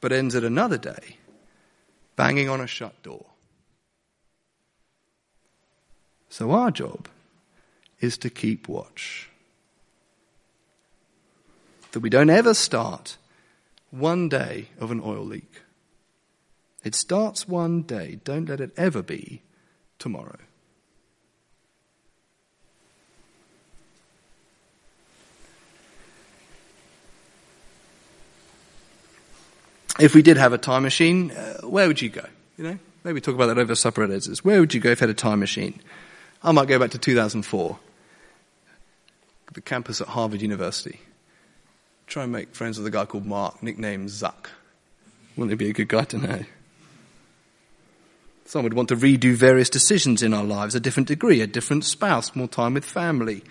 But 0.00 0.12
ends 0.12 0.34
at 0.34 0.44
another 0.44 0.78
day, 0.78 1.18
banging 2.16 2.48
on 2.48 2.60
a 2.60 2.66
shut 2.66 3.02
door. 3.02 3.26
So 6.28 6.52
our 6.52 6.70
job 6.70 7.08
is 8.00 8.16
to 8.18 8.30
keep 8.30 8.68
watch. 8.68 9.28
That 11.92 12.00
we 12.00 12.08
don't 12.08 12.30
ever 12.30 12.54
start 12.54 13.18
one 13.90 14.28
day 14.28 14.68
of 14.80 14.90
an 14.90 15.02
oil 15.04 15.24
leak. 15.24 15.60
It 16.82 16.94
starts 16.94 17.46
one 17.46 17.82
day. 17.82 18.18
Don't 18.24 18.48
let 18.48 18.60
it 18.60 18.72
ever 18.76 19.02
be 19.02 19.42
tomorrow. 19.98 20.38
If 30.00 30.14
we 30.14 30.22
did 30.22 30.36
have 30.36 30.52
a 30.52 30.58
time 30.58 30.82
machine, 30.82 31.32
uh, 31.32 31.60
where 31.62 31.86
would 31.86 32.00
you 32.00 32.08
go? 32.08 32.24
You 32.56 32.64
know, 32.64 32.78
maybe 33.04 33.20
talk 33.20 33.34
about 33.34 33.46
that 33.46 33.58
over 33.58 33.74
supper 33.74 34.02
at 34.02 34.10
Ezra's. 34.10 34.44
Where 34.44 34.60
would 34.60 34.72
you 34.72 34.80
go 34.80 34.90
if 34.90 35.00
you 35.00 35.06
had 35.06 35.10
a 35.10 35.18
time 35.18 35.40
machine? 35.40 35.80
I 36.42 36.52
might 36.52 36.68
go 36.68 36.78
back 36.78 36.90
to 36.90 36.98
2004, 36.98 37.78
the 39.52 39.60
campus 39.60 40.00
at 40.00 40.08
Harvard 40.08 40.42
University. 40.42 41.00
Try 42.06 42.24
and 42.24 42.32
make 42.32 42.54
friends 42.54 42.78
with 42.78 42.86
a 42.86 42.90
guy 42.90 43.04
called 43.04 43.26
Mark, 43.26 43.62
nicknamed 43.62 44.08
Zuck. 44.08 44.48
Wouldn't 45.36 45.50
he 45.50 45.56
be 45.56 45.70
a 45.70 45.74
good 45.74 45.88
guy 45.88 46.04
to 46.04 46.18
know? 46.18 46.44
Some 48.44 48.64
would 48.64 48.74
want 48.74 48.88
to 48.90 48.96
redo 48.96 49.34
various 49.34 49.70
decisions 49.70 50.22
in 50.22 50.34
our 50.34 50.44
lives, 50.44 50.74
a 50.74 50.80
different 50.80 51.08
degree, 51.08 51.40
a 51.40 51.46
different 51.46 51.84
spouse, 51.84 52.36
more 52.36 52.48
time 52.48 52.74
with 52.74 52.84
family. 52.84 53.42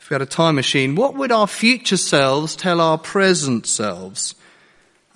If 0.00 0.10
we 0.10 0.14
had 0.14 0.22
a 0.22 0.26
time 0.26 0.56
machine, 0.56 0.94
what 0.94 1.14
would 1.14 1.32
our 1.32 1.46
future 1.46 1.96
selves 1.96 2.54
tell 2.56 2.80
our 2.80 2.98
present 2.98 3.66
selves? 3.66 4.34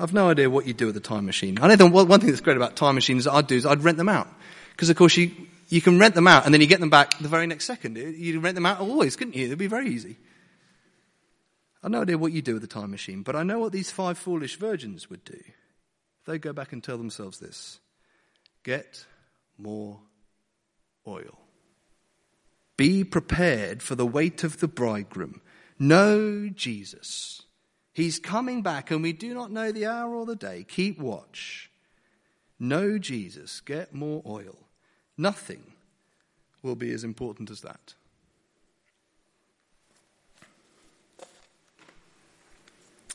I've 0.03 0.13
no 0.13 0.29
idea 0.29 0.51
what 0.51 0.67
you'd 0.67 0.77
do 0.77 0.87
with 0.87 0.97
a 0.97 1.01
time 1.01 1.27
machine. 1.27 1.59
I 1.63 1.69
know 1.69 1.77
the 1.77 1.87
one 1.87 2.19
thing 2.19 2.29
that's 2.29 2.41
great 2.41 2.57
about 2.57 2.75
time 2.75 2.97
machines 2.97 3.29
I'd 3.29 3.47
do 3.47 3.55
is 3.55 3.65
I'd 3.65 3.85
rent 3.85 3.99
them 3.99 4.09
out. 4.09 4.27
Because 4.73 4.91
of 4.91 4.97
course 4.97 5.17
you, 5.17 5.31
you 5.69 5.81
can 5.81 6.01
rent 6.01 6.17
them 6.17 6.27
out 6.27 6.45
and 6.45 6.53
then 6.53 6.61
you 6.61 6.67
get 6.67 6.81
them 6.81 6.91
back 6.91 7.17
the 7.19 7.29
very 7.29 7.47
next 7.47 7.67
second. 7.67 7.97
You'd 7.97 8.43
rent 8.43 8.57
them 8.57 8.67
out 8.67 8.81
always, 8.81 9.15
couldn't 9.15 9.37
you? 9.37 9.47
It'd 9.47 9.59
be 9.59 9.69
very 9.69 9.91
easy. 9.91 10.17
I've 11.85 11.93
no 11.93 12.03
idea 12.03 12.19
what 12.19 12.33
you 12.33 12.43
do 12.43 12.55
with 12.55 12.65
a 12.65 12.69
time 12.69 12.91
machine, 12.91 13.23
but 13.23 13.37
I 13.37 13.45
know 13.45 13.61
what 13.61 13.71
these 13.71 13.93
five 13.93 14.19
foolish 14.19 14.57
virgins 14.57 15.09
would 15.09 15.25
do. 15.25 15.39
They'd 16.27 16.43
go 16.43 16.53
back 16.53 16.73
and 16.73 16.83
tell 16.83 16.99
themselves 16.99 17.39
this. 17.39 17.79
Get 18.65 19.07
more 19.57 20.01
oil. 21.07 21.39
Be 22.77 23.05
prepared 23.05 23.85
for 23.85 23.95
the 23.95 24.07
wait 24.07 24.43
of 24.43 24.59
the 24.59 24.69
bridegroom. 24.69 25.43
Know 25.79 26.49
Jesus. 26.49 27.43
He's 27.93 28.19
coming 28.19 28.63
back 28.63 28.91
and 28.91 29.03
we 29.03 29.13
do 29.13 29.35
not 29.35 29.51
know 29.51 29.71
the 29.71 29.87
hour 29.87 30.15
or 30.15 30.25
the 30.25 30.37
day. 30.37 30.65
Keep 30.67 30.99
watch. 30.99 31.71
Know 32.59 32.99
Jesus. 32.99 33.61
Get 33.61 33.93
more 33.93 34.23
oil. 34.27 34.57
Nothing 35.19 35.63
will 36.63 36.77
be 36.77 36.93
as 36.93 37.05
important 37.05 37.51
as 37.51 37.61
that. 37.61 37.95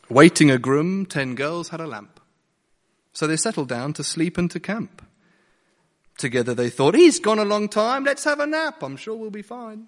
Waiting 0.09 0.49
a 0.51 0.57
groom, 0.57 1.05
ten 1.05 1.35
girls 1.35 1.69
had 1.69 1.81
a 1.81 1.87
lamp. 1.87 2.19
So 3.13 3.27
they 3.27 3.35
settled 3.35 3.67
down 3.67 3.93
to 3.93 4.03
sleep 4.03 4.37
and 4.37 4.49
to 4.51 4.59
camp. 4.59 5.01
Together 6.17 6.53
they 6.53 6.69
thought, 6.69 6.95
he's 6.95 7.19
gone 7.19 7.39
a 7.39 7.45
long 7.45 7.67
time, 7.67 8.03
let's 8.03 8.23
have 8.23 8.39
a 8.39 8.47
nap, 8.47 8.81
I'm 8.81 8.95
sure 8.95 9.15
we'll 9.15 9.29
be 9.29 9.41
fine. 9.41 9.87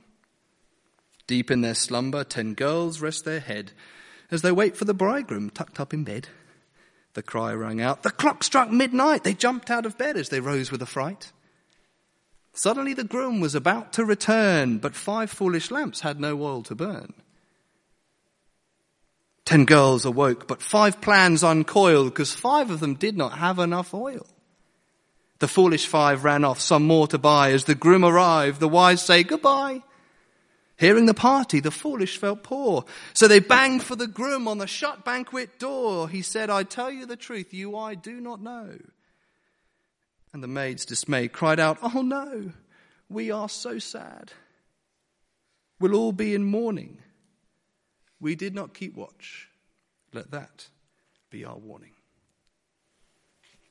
Deep 1.25 1.49
in 1.49 1.61
their 1.61 1.75
slumber, 1.75 2.23
ten 2.23 2.53
girls 2.53 3.01
rest 3.01 3.23
their 3.23 3.39
head 3.39 3.71
as 4.31 4.41
they 4.41 4.51
wait 4.51 4.77
for 4.77 4.85
the 4.85 4.93
bridegroom 4.93 5.49
tucked 5.49 5.79
up 5.79 5.93
in 5.93 6.03
bed. 6.03 6.27
The 7.13 7.23
cry 7.23 7.53
rang 7.53 7.81
out, 7.81 8.03
the 8.03 8.11
clock 8.11 8.43
struck 8.43 8.71
midnight. 8.71 9.23
They 9.23 9.33
jumped 9.33 9.69
out 9.71 9.85
of 9.85 9.97
bed 9.97 10.15
as 10.15 10.29
they 10.29 10.39
rose 10.39 10.71
with 10.71 10.81
a 10.81 10.85
fright. 10.85 11.31
Suddenly 12.53 12.93
the 12.93 13.03
groom 13.03 13.39
was 13.39 13.55
about 13.55 13.93
to 13.93 14.05
return, 14.05 14.79
but 14.79 14.95
five 14.95 15.31
foolish 15.31 15.71
lamps 15.71 16.01
had 16.01 16.19
no 16.19 16.41
oil 16.41 16.63
to 16.63 16.75
burn. 16.75 17.13
Ten 19.45 19.65
girls 19.65 20.05
awoke, 20.05 20.47
but 20.47 20.61
five 20.61 21.01
plans 21.01 21.43
uncoiled 21.43 22.13
because 22.13 22.33
five 22.33 22.69
of 22.69 22.79
them 22.79 22.95
did 22.95 23.17
not 23.17 23.39
have 23.39 23.57
enough 23.57 23.93
oil. 23.93 24.27
The 25.39 25.47
foolish 25.47 25.87
five 25.87 26.23
ran 26.23 26.43
off, 26.43 26.59
some 26.59 26.83
more 26.85 27.07
to 27.07 27.17
buy. 27.17 27.51
As 27.53 27.63
the 27.63 27.73
groom 27.73 28.03
arrived, 28.03 28.59
the 28.59 28.67
wise 28.67 29.01
say 29.01 29.23
goodbye. 29.23 29.81
Hearing 30.79 31.07
the 31.07 31.13
party, 31.13 31.59
the 31.59 31.71
foolish 31.71 32.17
felt 32.17 32.41
poor. 32.41 32.85
So 33.13 33.27
they 33.27 33.39
banged 33.39 33.83
for 33.83 33.97
the 33.97 34.07
groom 34.07 34.47
on 34.47 34.59
the 34.59 34.67
shut 34.67 35.03
banquet 35.03 35.59
door. 35.59 36.07
He 36.07 36.21
said, 36.21 36.49
I 36.49 36.63
tell 36.63 36.89
you 36.89 37.05
the 37.05 37.17
truth, 37.17 37.53
you 37.53 37.75
I 37.75 37.95
do 37.95 38.21
not 38.21 38.41
know. 38.41 38.77
And 40.31 40.41
the 40.41 40.47
maids, 40.47 40.85
dismayed, 40.85 41.33
cried 41.33 41.59
out, 41.59 41.79
Oh 41.81 42.01
no, 42.01 42.53
we 43.09 43.29
are 43.29 43.49
so 43.49 43.77
sad. 43.77 44.31
We'll 45.81 45.95
all 45.95 46.13
be 46.13 46.33
in 46.33 46.45
mourning. 46.45 46.99
We 48.21 48.35
did 48.35 48.55
not 48.55 48.73
keep 48.73 48.95
watch. 48.95 49.49
Let 50.13 50.31
that 50.31 50.69
be 51.29 51.43
our 51.43 51.57
warning. 51.57 51.91